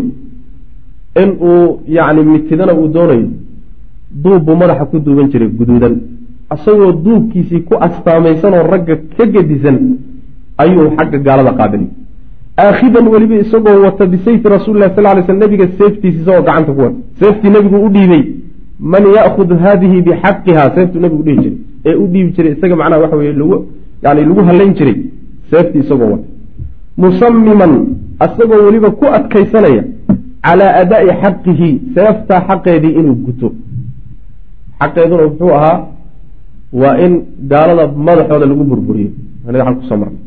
[1.21, 3.27] in uu yacni mitidana uu doonayo
[4.23, 5.95] duub buu madaxa ku duuban jiray guduudan.
[6.55, 9.77] Isagoo duubkiisii ku astaamaysanoo ragga ka gedisan
[10.63, 11.89] ayuu xagga gaalada qaabilay
[12.63, 16.95] aakhidan weliba isagoo wata bisayfi rasuulilah sal lay sl nabiga seeftiisi isagoo gacanta ku wata.
[17.19, 18.23] Seeftii nebigu u dhiibay
[18.79, 21.57] man ya'khud haadihi bixaqiha seeftuu nebigu dhihi jiray.
[21.85, 23.57] Ee u dhiibi jiray isaga macnaha waxa weye lagu
[24.03, 24.97] yani lagu hallayn jiray
[25.51, 26.36] seeftii isagoo wata
[26.97, 27.73] musamiman
[28.25, 29.83] isagoo weliba ku adkaysanaya
[30.45, 33.47] calaa adaa'i xaqihi seeftaa xaqeedii inuu guto.
[34.79, 35.77] Xaqeeduna muxuu ahaa
[36.81, 37.13] waa in
[37.51, 39.11] gaalada madaxooda lagu burburiyo.
[39.79, 40.21] Kusoo marnay.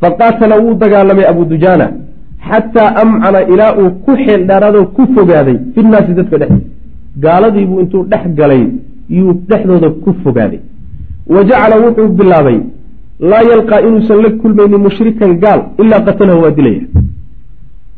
[0.00, 1.86] Faqaatala wuu dagaalamay abu dujaana
[2.48, 6.70] xataa amcana ilaa uu ku xeel dheeraadoo ku fogaaday finnaasi dadka dhexdiisa
[7.24, 8.62] gaaladiibuu intuu dhex galay
[9.18, 10.60] yuu dhexdooda ku fogaaday.
[11.34, 12.58] Wa jacala wuxuu bilaabay
[13.30, 16.82] laa yalqaa inuusan la kulmaynin mushrikan gaal ilaa qatalahu waa dilaya.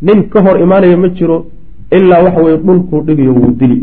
[0.06, 1.36] Nin ka hor imaanaya ma jiro
[1.98, 3.78] ilaa waxa weye dhulkuu dhigayo wuu dili.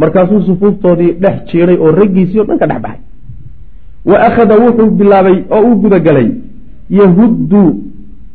[0.00, 3.00] Markaasuu sufuuftoodii dhex jiiday oo raggiisii o dhan ka dhex baxay.
[4.10, 6.28] Wa akhada wuxuu bilaabay oo uu gudagalay
[6.90, 7.62] yahuddu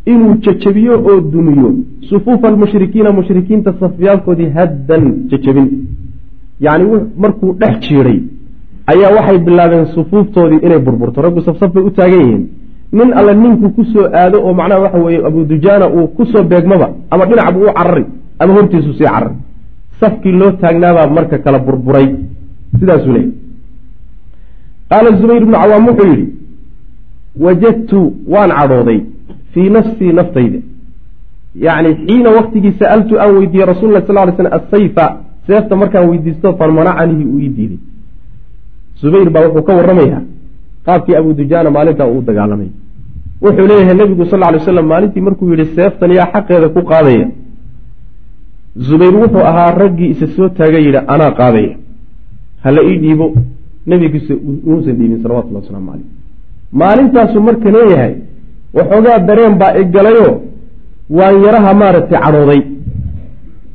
[0.05, 1.69] inuu jajabiyo oo dumiyo.
[2.09, 5.67] Sufuufa almushrikiina mushrikiinta safyaalkoodii haddan jajabin
[6.65, 6.85] yacni
[7.17, 8.19] markuu dhex jiiday
[8.87, 11.21] ayaa waxay bilaabeen sufuuftoodii inay burburto.
[11.21, 12.49] Raggu safsaf bay u taagan yihiin.
[12.93, 16.43] Nin alle ninku ku soo aado oo macnaha waxa weeye abu dujaana uu ku soo
[16.43, 18.05] beegmaba ama dhinac buu u carari
[18.39, 19.35] ama hortiisu sii carari.
[19.99, 22.07] Safkii loo taagnaabaa marka kala burburay.
[22.79, 23.31] Sidaasuu leeyay
[24.89, 26.27] qaala zubayr ibnu cawaam wuxuu yidhi
[27.39, 28.99] wajadtu waan cadhooday
[29.53, 30.59] fii nafsii naftayda.
[31.55, 35.05] Yacni xiina waktigii sa'altu aan weydiiyey rasul lah sal ly slm asayfa
[35.47, 37.79] seefta markaan weydiisto famanacanihi uu ii diiday
[39.01, 40.21] zubayr baa wuxuu ka warramayaa
[40.85, 42.69] qaabkii abu dujaana maalintaa uu dagaalamay.
[43.43, 47.27] Wuxuu leeyahay nebigu sal ly slam maalintii markuu yidhi seeftan yaa xaqeeda ku qaadaya.
[48.87, 51.73] Zubayr wuxuu ahaa raggii isa soo taagay yidhi anaa qaadaya.
[52.63, 53.25] Hala ii dhiibo
[53.89, 54.33] nebigiisa
[54.71, 56.07] uusan dhiibin salawatullah wasalaamu caleyh
[56.81, 58.13] maalintaasuu marka leeyahay
[58.77, 60.33] waxoogaa dareen baa igalayoo
[61.17, 62.61] waan yaraha maaragtay cadhooday.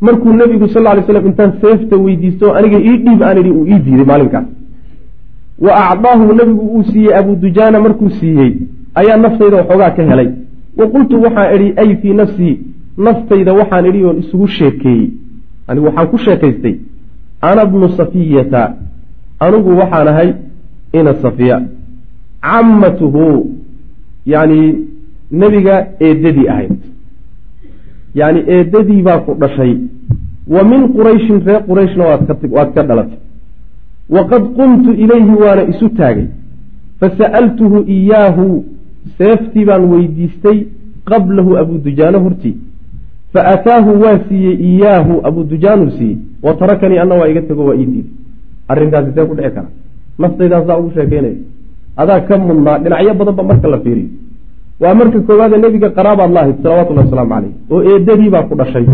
[0.06, 3.78] Markuu nebigu sal lay slam intaan seefta weydiisto aniga ii dhiib aan idhi uu ii
[3.86, 4.46] diiday maalinkaas
[5.58, 8.52] wa acdaahu nebigu uu siiyey abu dujaana markuu siiyey
[8.94, 10.28] ayaa naftayda waxoogaa ka helay.
[10.76, 12.60] Wa qultu waxaan idhi ay fii nafsii
[12.98, 15.10] naftayda waxaan idhi oon isugu sheekeeyey.
[15.68, 16.74] Anigu waxaan ku sheekaystay
[17.40, 18.74] ana bnu safiyata
[19.40, 20.34] anigu waxaan ahay
[20.92, 21.62] ina safiya.
[22.40, 23.50] Cammatuhu
[24.26, 24.88] yacni
[25.30, 26.76] nebiga eedadii ahayd.
[28.14, 29.76] Yacni eedadii baa ku dhashay.
[30.48, 33.25] Wa min qurayshin reer qurayshna waad ka dhalatay
[34.10, 36.26] waqad qumtu ilayhi waana isu taagay
[37.00, 38.64] fasa'altuhu iyaahu
[39.18, 40.66] seeftii baan weydiistay
[41.10, 42.56] qablahu abu dujaano hortii
[43.32, 47.76] fa ataahu waa siiyey iyaahu abu dujaanuu siiyey wa tarakanii anna waa iga tego waa
[47.76, 48.10] ii diiday
[48.68, 49.68] arrinkaasi see ku dhici kara
[50.18, 51.34] naftaydaasa ugu sheekeynaya
[51.96, 54.08] adaa ka mudnaa dhinacyo badanba marka la fiiriyo
[54.80, 58.86] waa marka koowaade nebiga qaraabaad la ahayd salawatullahi wasalaamu caleyh oo eedadii baa ku dhashay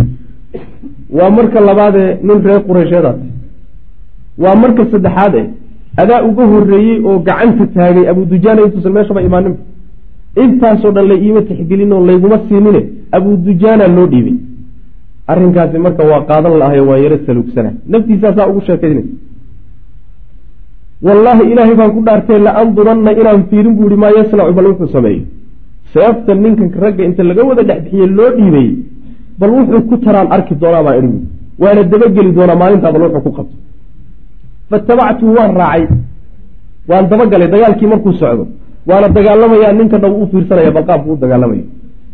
[1.19, 3.32] waa marka labaadee nin reer qureysheedaas
[4.43, 5.43] waa marka saddexaad e
[6.03, 9.61] adaa uga horeeyey oo gacanta taagay abu dujaana intuusan meeshaba imaaninba
[10.45, 12.81] intaasoo dhan la iima tixgelin oo layguma siinine
[13.17, 14.37] abu dujaana loo dhiibay.
[15.33, 19.13] Arrinkaasi marka waa qaadan lahayo waa yaro saluugsana naftiisaasaa ugu sheekaynaysa
[21.07, 25.23] wallaahi ilaahay baan ku dhaartay la-anduranna inaan fiirin buu yihi maa yasnacu bal wuxuu sameeyo
[25.95, 28.69] seefta ninkan ragga inta laga wada dhexbixiye loo dhiibay
[29.41, 31.19] bal wuxuu ku taraan arki doonaa baa idhi.
[31.63, 33.57] Waana dabageli doonaa maalintaa bal wuxuu ku qabto
[34.73, 35.85] fatabactuu waan raacay
[36.91, 38.47] waan dabagalay dagaalkii markuu socdo
[38.89, 41.65] waana dagaalamayaa ninka dhow u fiirsanaya balqaabku u dagaalamaya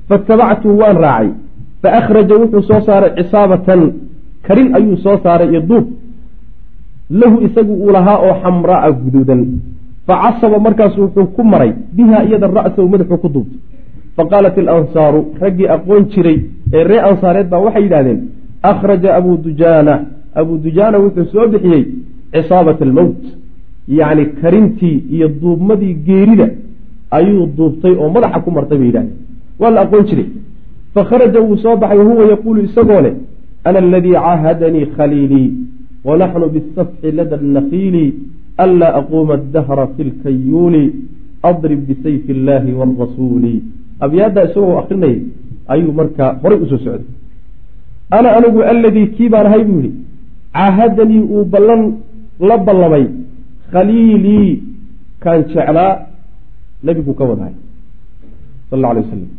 [0.08, 1.30] fatabactuu waan raacay
[1.82, 3.82] fa akhraja wuxuu soo saaray cisaabatan
[4.46, 5.86] karin ayuu soo saaray iyo duub
[7.20, 9.40] lahu isagu uu lahaa oo xamraaa guduudan
[10.06, 13.60] facasaba markaasu wuxuu ku maray biha iyada ra'sahu madaxuu ku duubtay
[14.16, 16.38] faqaalat ilansaaru raggii aqoon jiray
[16.72, 18.20] ee ree ansaareed baa waxay yidhahdeen
[18.70, 19.94] akhraja abuu dujaana
[20.40, 21.84] abuu dujaana wuxuu soo bixiyey
[22.32, 23.22] cisaabat almowt
[23.98, 26.48] yacni karintii iyo duubmadii geerida
[27.18, 29.16] ayuu duubtay oo madaxa ku martay bay yidhahdeen
[29.60, 30.28] waa la aqoon jiray
[30.94, 33.14] fakharaja wuu soo baxay wahuwa yaquulu isagoo leh
[33.64, 35.48] ana aladii caahadanii khaliilii
[36.04, 38.04] wanaxnu bisafxi lada nakiili
[38.64, 40.84] anlaa aquuma adahra fi lkayuuli
[41.50, 43.54] adrib bisayfi illaahi waarasuuli
[44.06, 45.20] abyaaddaa isagoo akrinayay
[45.74, 47.06] ayuu markaa horay u soo socday
[48.10, 49.92] ana anigu aladii kii baan ahay buu yihi
[50.52, 51.82] caahadanii uu ballan
[52.40, 53.04] la ballamay
[53.72, 54.62] khaliilii
[55.22, 55.92] kaan jeclaa
[56.84, 57.54] nebiguu ka wadahay
[58.70, 59.30] sal alla alay wasalam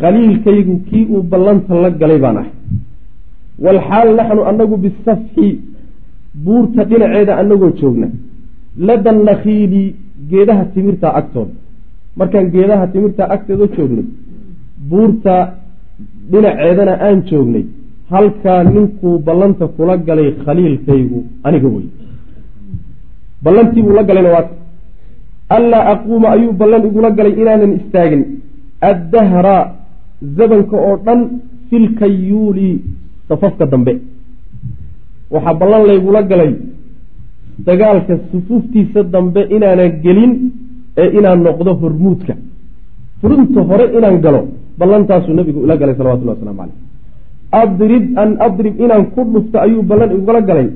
[0.00, 2.52] khaliilkaygu kii uu ballanta la galay baan ahay.
[3.64, 5.48] Walxaal naxnu anagu bisafxi
[6.44, 8.08] buurta dhinaceeda anagoo joogna.
[8.86, 9.84] Lada nakhiili
[10.30, 11.54] geedaha timirta agtooda
[12.18, 14.06] markaan geedaha timirta agteeda joognay
[14.90, 15.34] buurta
[16.30, 17.64] dhinaceedana aan joognay
[18.12, 21.86] halkaa ninkuu ballanta kula galay khaliilkaygu aniga wey
[23.44, 24.46] ballantiibuu la galayna waa
[25.56, 28.22] anlaa aquuma ayuu ballan igula galay inaanan istaagin.
[28.90, 29.56] Addahra
[30.36, 31.20] zabanka oo dhan
[31.70, 32.68] filkayuuli
[33.28, 33.92] safafka dambe.
[35.34, 36.52] Waxaa ballan laygula galay
[37.66, 40.32] dagaalka sufuuftiisa dambe inaanan gelin
[41.02, 42.34] ee inaan noqdo hormuudka.
[43.20, 44.40] Furinta hore inaan galo
[44.78, 46.76] ballantaasuu nabigu ila galay salawatullah waslamu caleyh
[47.62, 50.68] adrib an adrib inaan ku dhufto ayuu ballan igula galay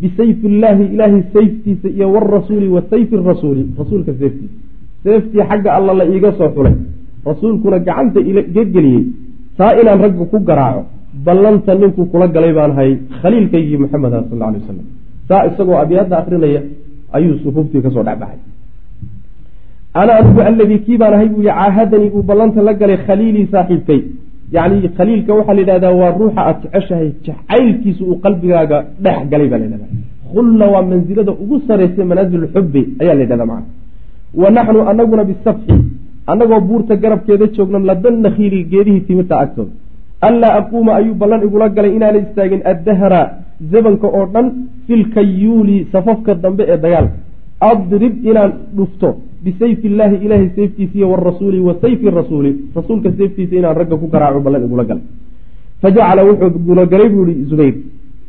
[0.00, 4.54] bisayfi illaahi ilaahay sayftiisa iyo warasuuli wa sayfi rasuuli rasuulka seeftiisa
[5.04, 6.74] seeftii xagga alla la iiga soo xulay.
[7.26, 9.04] Rasuulkuna gacanta iga geliyey
[9.58, 10.82] taa inaan ragga ku garaaco
[11.24, 14.86] ballanta ninkuu kula galay baan hay khaliilkaygii maxamed ah sal alay wasalam
[15.28, 16.62] saa isagoo abyaadda akrinaya
[17.16, 18.40] ayuu sufuuftii ka soo dhexbaxay
[20.00, 24.00] ana anigu alladii kii baan ahay buu yihi caahadanii uu ballanta la galay khaliilii saaxiibkay
[24.56, 29.62] yacni khaliilka waxaa la yidhahdaa waa ruuxa aada jeceshahay jacaylkiisa uu qalbigaaga dhex galay baa
[29.62, 29.78] la
[30.32, 33.68] khulla waa mansilada ugu saraysa manaasil xubbi ayaa la yidhahda macana
[34.42, 35.76] wa naxnu anaguna bisafxi
[36.30, 39.72] annagoo buurta garabkeeda joogna ladan nakhiili geedihii timirta agtooda.
[40.28, 43.20] Anlaa aquuma ayuu ballan igula galay inaanay istaagin addahra
[43.72, 44.46] zabanka oo dhan
[44.86, 47.16] filkayuuli safafka dambe ee dagaalka.
[47.70, 49.08] Adrib inaan dhufto
[49.44, 54.40] bisayfi illaahi ilaahay sayftiisa iyo warasuuli wa sayfi rasuuli rasuulka sayftiisa inaan ragga ku garaaco
[54.40, 55.02] ballan igula galay
[55.82, 57.74] fajacala wuxuu gulogalay buu ihi zubayr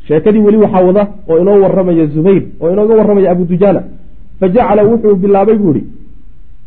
[0.07, 3.81] sheekadii weli waxaa wada oo inoo waramaya zubayr oo inooga warramaya abu dujaana
[4.39, 5.83] fajacala wuxuu bilaabay buu ihi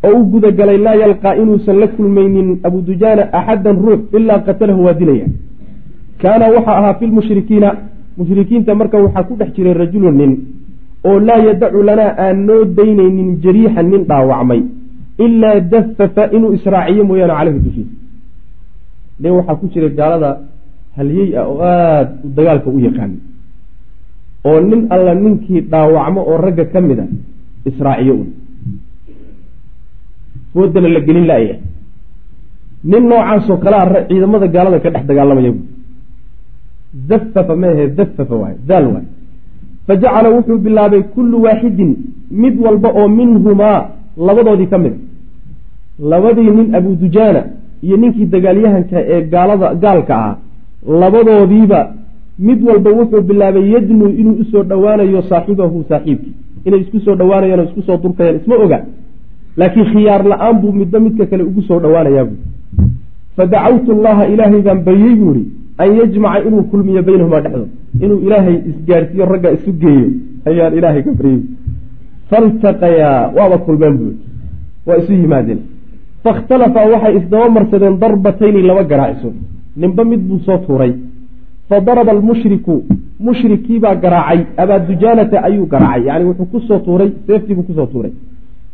[0.07, 4.93] oo u gudagalay laa yalqaa inuusan la kulmaynin abu dujaana axadan ruux ilaa qatalahu waa
[5.01, 5.27] dilaya
[6.23, 7.69] kaana waxaa ahaa fi lmushrikiina
[8.19, 10.33] mushrikiinta marka waxaa ku dhex jiray rajulun nin
[11.09, 14.61] oo laa yadacu lanaa aan noo daynaynin jariixan nin dhaawacmay
[15.25, 17.93] ilaa dafafa inuu israaciyo mooyaane caleyhi dushiisa
[19.23, 20.31] nin waxaa ku jira gaalada
[20.97, 23.17] halyey ah oo aada dagaalka u yaqaana
[24.49, 27.07] oo nin alla ninkii dhaawacmo oo ragga ka mid a
[27.71, 28.29] israaciyo un.
[30.53, 31.57] Foodana la gelin la-ya
[32.91, 35.63] nin noocaasoo kalea ciidamada gaalada ka dhex dagaalamaya bu
[37.11, 39.07] dafafa maahe dafafa waay daal waay
[39.87, 41.91] fajacala wuxuu bilaabay kullu waaxidin
[42.31, 43.81] mid walba oo minhumaa
[44.27, 44.95] labadoodii ka mid
[46.11, 47.43] labadii nin abu dujaana
[47.83, 50.37] iyo ninkii dagaalyahanka ee gaalada gaalka ahaa
[51.01, 51.81] labadoodiiba
[52.39, 56.35] mid walba wuxuu bilaabay yadnuu inuu u soo dhowaanayo saaxibahu saaxiibkii
[56.67, 58.79] inay isku soo dhowaanayaan oo isku soo durkayaan isma oga
[59.57, 62.39] laakiin khiyaar la'aan buu midba midka kale ugu soo dhowaanayaa buui
[63.37, 65.45] fadacawtu allaha ilaahay baan baryey buu ihi
[65.83, 67.71] an yajmaca inuu kulmiyo baynahumaa dhexdood
[68.05, 70.09] inuu ilaahay isgaarsiiyo ragga isu geeyo
[70.51, 71.41] ayaan ilaahay ka baryey
[72.31, 74.15] faltaqayaa waaba kulmeen buui
[74.87, 75.61] waa isu yimaadeen
[76.25, 79.33] fakhtalafaa waxay isdaba marsadeen darbatayni laba garaaciso
[79.81, 80.93] ninba mid buu soo tuuray
[81.69, 82.75] fadaraba almushriku
[83.27, 88.13] mushrikiibaa garaacay abaadujaanata ayuu garaacay yani wuxuu ku soo tuuray seeftiibuu ku soo tuuray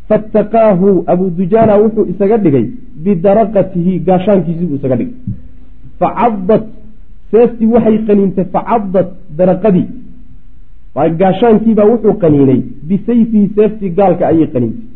[0.09, 2.66] faataqaahu abu dujaana wuxuu isaga dhigay
[3.05, 5.14] bidaraqatihi gaashaankiisii buu isaga dhigay
[6.01, 6.64] facadad
[7.31, 9.09] seeftii waxay qaniintay facadad
[9.39, 9.87] daraqadii.
[11.20, 12.61] Gaashaankiibaa wuxuu qaniinay.
[12.89, 14.87] Bisayfihi seeftii gaalka ayay qaniintay.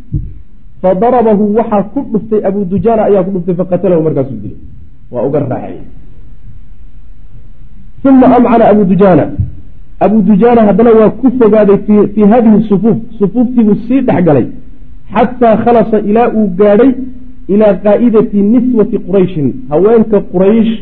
[0.82, 4.59] Fadarabahu waxaa ku dhuftay abu dujaana ayaa ku dhuftay faqatalahu markaasuu dilay.
[5.12, 5.78] Waa uga raaxay
[8.09, 9.24] uma amcana abu dujaana.
[10.01, 11.78] Abu dujaana haddana waa ku fogaaday
[12.14, 14.47] fii hadihi sufuuf sufuuftiibuu sii dhex galay.
[15.14, 16.91] Xataa khalasa ilaa uu gaadhay
[17.49, 20.72] ilaa qaa'idati niswati qurayshin haweenka quraysh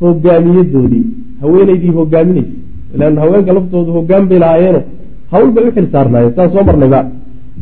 [0.00, 1.04] hogaamiyadoodii
[1.40, 2.50] haweenaydii hogaaminaysa
[2.94, 4.80] ilan haweenka laftoodu hogaan bay lahaayeeno
[5.32, 7.00] hawl bay u xil saarnaayeen saan soo marnayba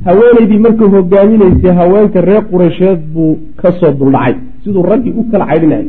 [0.06, 5.88] haweenaydii markuu hogaaminaysay haweenka reer qureysheed buu ka soo duldhacay siduu raggii u kala caydhinayay.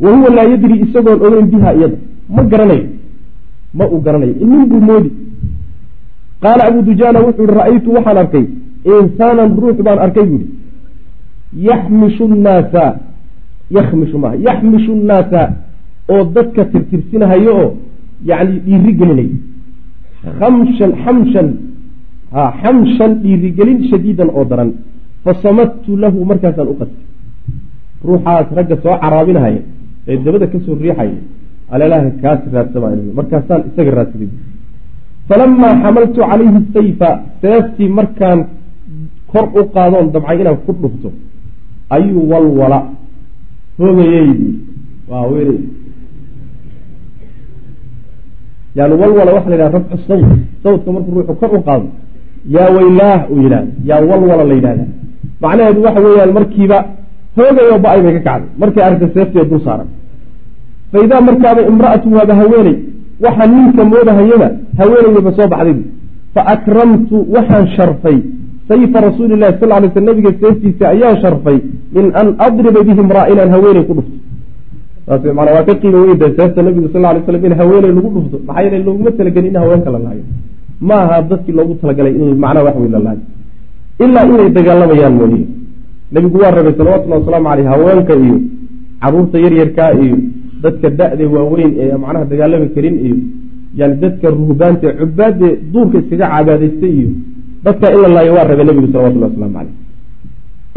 [0.00, 1.96] Wa huwa laa yadri isagoon ogeyn biha iyada
[2.34, 2.86] ma garanayo
[3.78, 5.10] ma uu garanayo inin buu moodi.
[6.42, 8.44] Qaala abu dujaana wuxuu yihi ra'aytu waxaan arkay
[8.94, 10.46] insaanan ruux baan arkay buuhi
[11.68, 12.84] yaxmishu nnaasa
[13.76, 14.36] yakhmishu maaha.
[14.46, 15.40] Yaxmishu nnaasa
[16.12, 17.70] oo dadka tirtirsinahayo oo
[18.30, 19.36] yacni dhiiri gelinayo
[20.40, 21.48] kamshan xamshan
[22.34, 24.70] ha xamshan dhiirigelin shadiidan oo daran.
[25.24, 27.04] Fasamadtu lahu markaasaan u qastay
[28.06, 29.62] ruuxaas ragga soo caraabinahaya
[30.08, 31.18] ee dabada ka soo riixaya
[31.74, 32.88] alelaha kaas raadsama
[33.18, 34.30] markaasaan isaga raadsaday.
[35.28, 37.10] Falamaa xamaltu calayhi sayfa
[37.42, 38.38] seeftii markaan
[39.32, 41.08] kor u qaadoon dabcay inaan ku dhufto
[41.96, 42.78] ayuu walwala
[43.78, 44.28] hoogayey
[45.10, 45.58] waa weli
[48.74, 50.24] yani walwala waxa la yidhaha rafcu sawt.
[50.62, 51.86] Sawtka markuu ruuxu kor u qaado
[52.54, 54.84] yaa weylaah uu yidhahda yaa walwala la yidhahda
[55.42, 56.78] macnaheedu waxa weeyaan markiiba
[57.36, 58.48] hoogayo ba'ay bay ka kacday.
[58.60, 59.88] Markay aragtay seefteed dul saaran
[60.92, 62.76] fa idaa markaaba imra'atu waaba haweeney.
[63.24, 64.48] Waxaa ninka moodahayaba
[64.78, 65.78] haweeneydaba soo baxday.
[66.34, 68.18] Fa akramtu waxaan sharfay
[68.68, 71.58] sayfa rasuuli lahi sal lay sl nabiga seeftiisa ayaan sharfay
[71.96, 74.16] min an adriba bihi imraa inaan haweeney ku dhufto.
[75.06, 78.36] Saas maanaa waa ka qiimo weynta seefta nabigu sal lay slam in haweeney lagu dhufto
[78.46, 80.24] maxaa yeele looguma talagelin in haweenka la laayo.
[80.88, 83.22] Ma aha dadkii loogu talagalay in macnaa wax wey la laayo
[84.04, 85.40] ilaa inay dagaalamayaan mooye.
[86.12, 88.36] Nabigu waa rabay salawatullahi wasalaamu caleyh haweenka iyo
[89.02, 90.16] carruurta yaryarkaa iyo
[90.62, 93.16] dadka da-de waaweyn ee macnaha dagaalami karin iyo
[93.78, 97.10] yani dadka ruhbaanta cubaade duurka iskaga cabaadaystay iyo
[97.68, 99.74] dadka in la waa rabay nabigu salawatullahi waslamu caleyh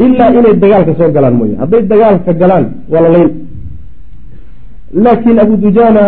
[0.04, 1.54] ilaa inay dagaalka soo galaan mooye.
[1.62, 3.10] Hadday dagaalka galaan waa la
[5.04, 6.04] laakiin abu dujaana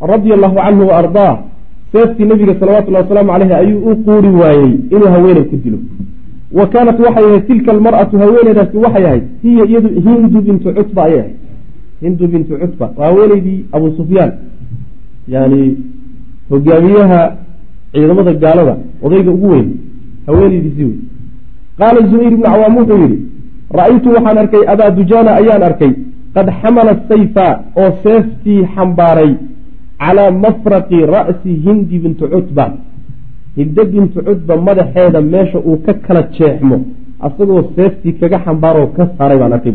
[0.00, 1.34] radia allahu canhu wa ardaa
[1.92, 5.78] seeftii nabiga salawatullahi wasalaamu caleyhi ayuu u quuri waayey inuu haweeney ku dilo.
[6.52, 11.20] Wa kaanat waxay ahayd tilka almar'atu haweeneydaasi waxay ahayd hiya iyadu hindu bintu cutba ayay
[11.20, 11.36] ahayd.
[12.00, 14.32] Hindu bintu cutba waa haweeneydii abu sufyaan.
[15.28, 15.76] Yani
[16.50, 17.20] hogaamiyaha
[17.92, 19.68] ciidamada gaalada odayga ugu weyn
[20.28, 20.98] haweeneydiisii wey.
[21.80, 23.18] Qaala zubayr ibnu cawaam wuxuu yihi
[23.78, 25.92] ra'aytu waxaan arkay abaa dujaana ayaan arkay
[26.36, 27.46] qad xamala sayfa
[27.82, 29.32] oo seeftii xambaaray
[30.02, 32.66] calaa mafraqi ra'si hindi bintu cutba.
[33.58, 36.76] Hinde bintu cutba madaxeeda meesha uu ka kala jeexmo
[37.26, 39.74] asagoo seeftii kaga xambaaroo ka saaray baan arkay.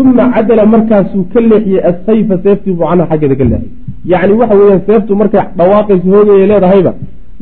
[0.00, 3.72] Uma cadala markaasuu ka leexiyey asayfa seeftii buu canha xaggeeda ka leexiyay
[4.12, 6.92] yacni waxa weeyaan seeftu markay dhawaaqaysa hoogaya leedahayba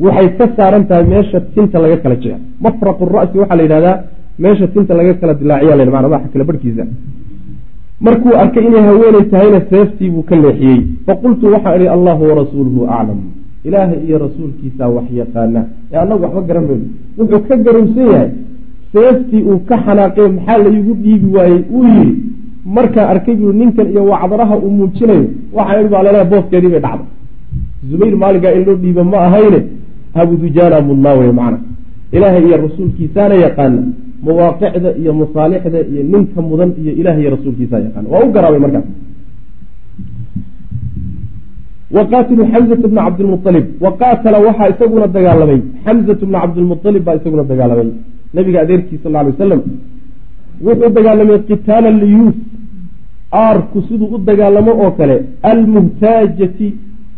[0.05, 3.97] waxay ka saaran tahay meesha tinta laga kala jeexo mafraqu ra'si waxaa la yidhahdaa
[4.43, 6.85] meesha tinta laga kala dilaaciya madaxa kala barhkiisa
[8.01, 10.81] markuu arkay inay haweeney tahayna seeftii buu ka leexiyey.
[11.07, 13.21] Faqultu waxaan idhi allahu warasuuluhu aclam
[13.65, 15.61] ilaahay iyo rasuulkiisaa wax yaqaana
[15.93, 16.87] ee annagu waxba garan mayno
[17.19, 18.31] wuxuu ka garowsan yahay
[18.93, 21.61] seeftii uu ka xanaaqee maxaa laigu dhiibi waayey?
[21.77, 22.15] Uu yidhi
[22.77, 25.27] markaan arkay buu ninkan iyo wacdaraha uu muujinayo.
[25.57, 27.09] Waxaan idhi baa laleeya booskeedii bay dhacday.
[27.91, 29.61] Zubayr maalinkaa in loo dhiiba ma ahayne
[30.15, 31.59] abu dujaana mudnaa wey macna.
[32.13, 33.83] Ilaahay iyo rasuulkiisaana yaqaana
[34.27, 38.09] mawaaqicda iyo masaalixda iyo ninka mudan iyo ilaah iyo rasuulkiisaa yaqaana.
[38.13, 38.87] Waa u garaabay markaas.
[41.97, 45.61] Waqaatilu xamzata bna cabdilmualib waqaatala waxaa isaguna dagaalamay.
[45.85, 47.89] Xamzatu bna cabdilmualib baa isaguna dagaalamay.
[48.35, 49.61] Nabiga adeerkii sal alay wasalam
[50.67, 52.39] wuxuu dagaalamay qitaala liyuus
[53.33, 55.17] aarku siduu u dagaalamo oo kale
[55.51, 56.69] almuhtaajati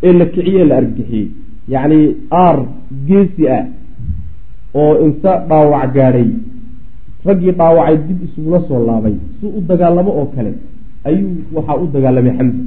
[0.07, 1.29] ee la kiciyey la argixiyey
[1.69, 2.01] yacni
[2.31, 2.59] aar
[3.09, 3.65] geesi ah
[4.75, 6.29] oo inta dhaawac gaadhay
[7.27, 10.53] raggii dhaawacay dib isugula soo laabay si u dagaalamo oo kale
[11.05, 12.63] ayuu waxaa u dagaalamay xamza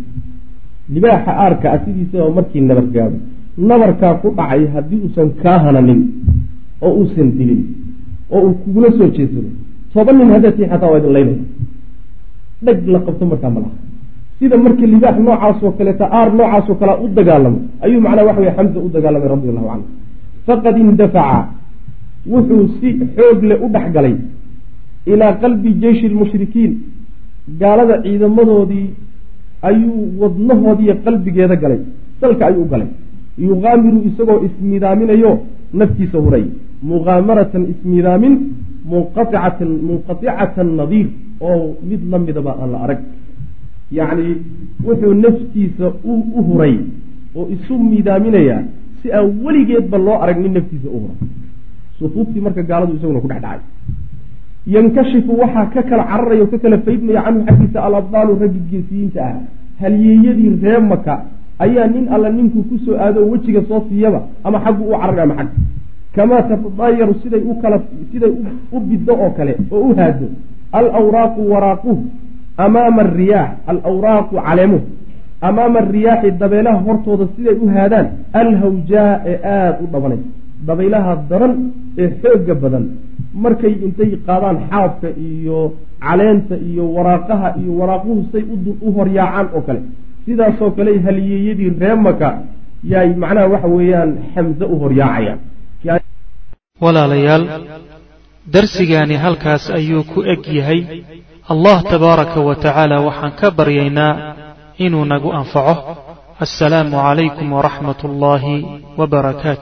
[0.94, 3.18] libaaxa aarka ah sidiisaba markii nabar gaado
[3.70, 6.02] nabarkaa ku dhacay haddii uusan kaa hananin
[6.82, 7.62] oo uusan dilin
[8.34, 9.50] oo uu kugula soo jeedsado
[9.94, 11.46] toban nin haddatii xataa waa idin laynaya.
[12.66, 13.76] Dheg la qabto markaa ma laha
[14.44, 17.60] sida markii libaax noocaasoo kaleeta aar noocaasoo kalea u dagaalamo.
[17.86, 19.86] Ayuu macnaa waxa weye xamza u dagaalamay radi allahu canhu
[20.48, 21.40] faqad indafaca.
[22.32, 24.16] Wuxuu si xoog le u dhex galay
[25.12, 26.74] ilaa qalbi jeyshi lmushrikiin
[27.62, 28.88] gaalada ciidamadoodii
[29.70, 31.82] ayuu wadnahoodiiyo qalbigeeda galay.
[32.22, 32.90] Salka ayuu u galay.
[33.48, 35.32] Yuqaamiru isagoo ismidaaminayo
[35.80, 36.46] naftiisa huray.
[36.92, 38.34] Muqaamaratan ismidaamin
[38.92, 41.08] munqaicatan munqaicatan nadiir.
[41.48, 43.00] Oo mid la midaba aan la arag
[43.98, 44.36] yacni
[44.86, 46.76] wuxuu naftiisa u huray
[47.36, 48.62] oo isu midaaminayaa
[49.02, 51.18] si aan weligeedba loo arag nin naftiisa u huray.
[52.00, 53.60] Sufuuftii marka gaaladu isaguna ku dhex dhacay
[54.76, 59.38] yankashifu waxaa ka kala cararaya o ka kala faydmaya canhu xaggiisa alabdaalu raggi geesiyiinta ah.
[59.82, 61.14] Halyeeyadii ree maka
[61.60, 65.36] ayaa nin alla ninkuu ku soo aado wejiga soo siiyaba ama xaggu u carari ama
[65.36, 65.52] xagga
[66.16, 67.82] kamaa tatadaayaru siday u kala
[68.12, 68.32] siday
[68.72, 70.28] u biddo oo kale oo u haado.
[70.72, 71.94] Alawraaqu waraaquhu
[72.58, 74.86] amaama alriyaax alawraaqu caleemuhu
[75.48, 78.08] amaama alriyaaxi dabeelaha hortooda siday u haadaan
[78.42, 80.20] alhawjaa ee aada u dhabanay
[80.68, 81.54] dabaylaha daran
[82.02, 82.86] ee xooga badan
[83.44, 85.60] markay intay qaadaan xaabka iyo
[86.06, 88.44] caleenta iyo waraaqaha iyo waraaquhu say
[88.88, 89.82] u horyaacaan oo kale
[90.26, 92.30] sidaasoo kale haliyeeyadii reemaka
[92.94, 95.40] yaay macnaha waxa weeyaan xamse u horyaacayaan
[96.84, 97.44] walaalayaal
[98.54, 100.80] darsigaani halkaas ayuu ku eg yahay
[101.50, 104.14] allah tabaaraka wa tacaala waxaan ka baryaynaa
[104.86, 105.76] inuu nagu anfaco.
[106.40, 108.56] Assalaamu calaykum waraxmat ullaahi
[108.98, 109.62] wbarakaatu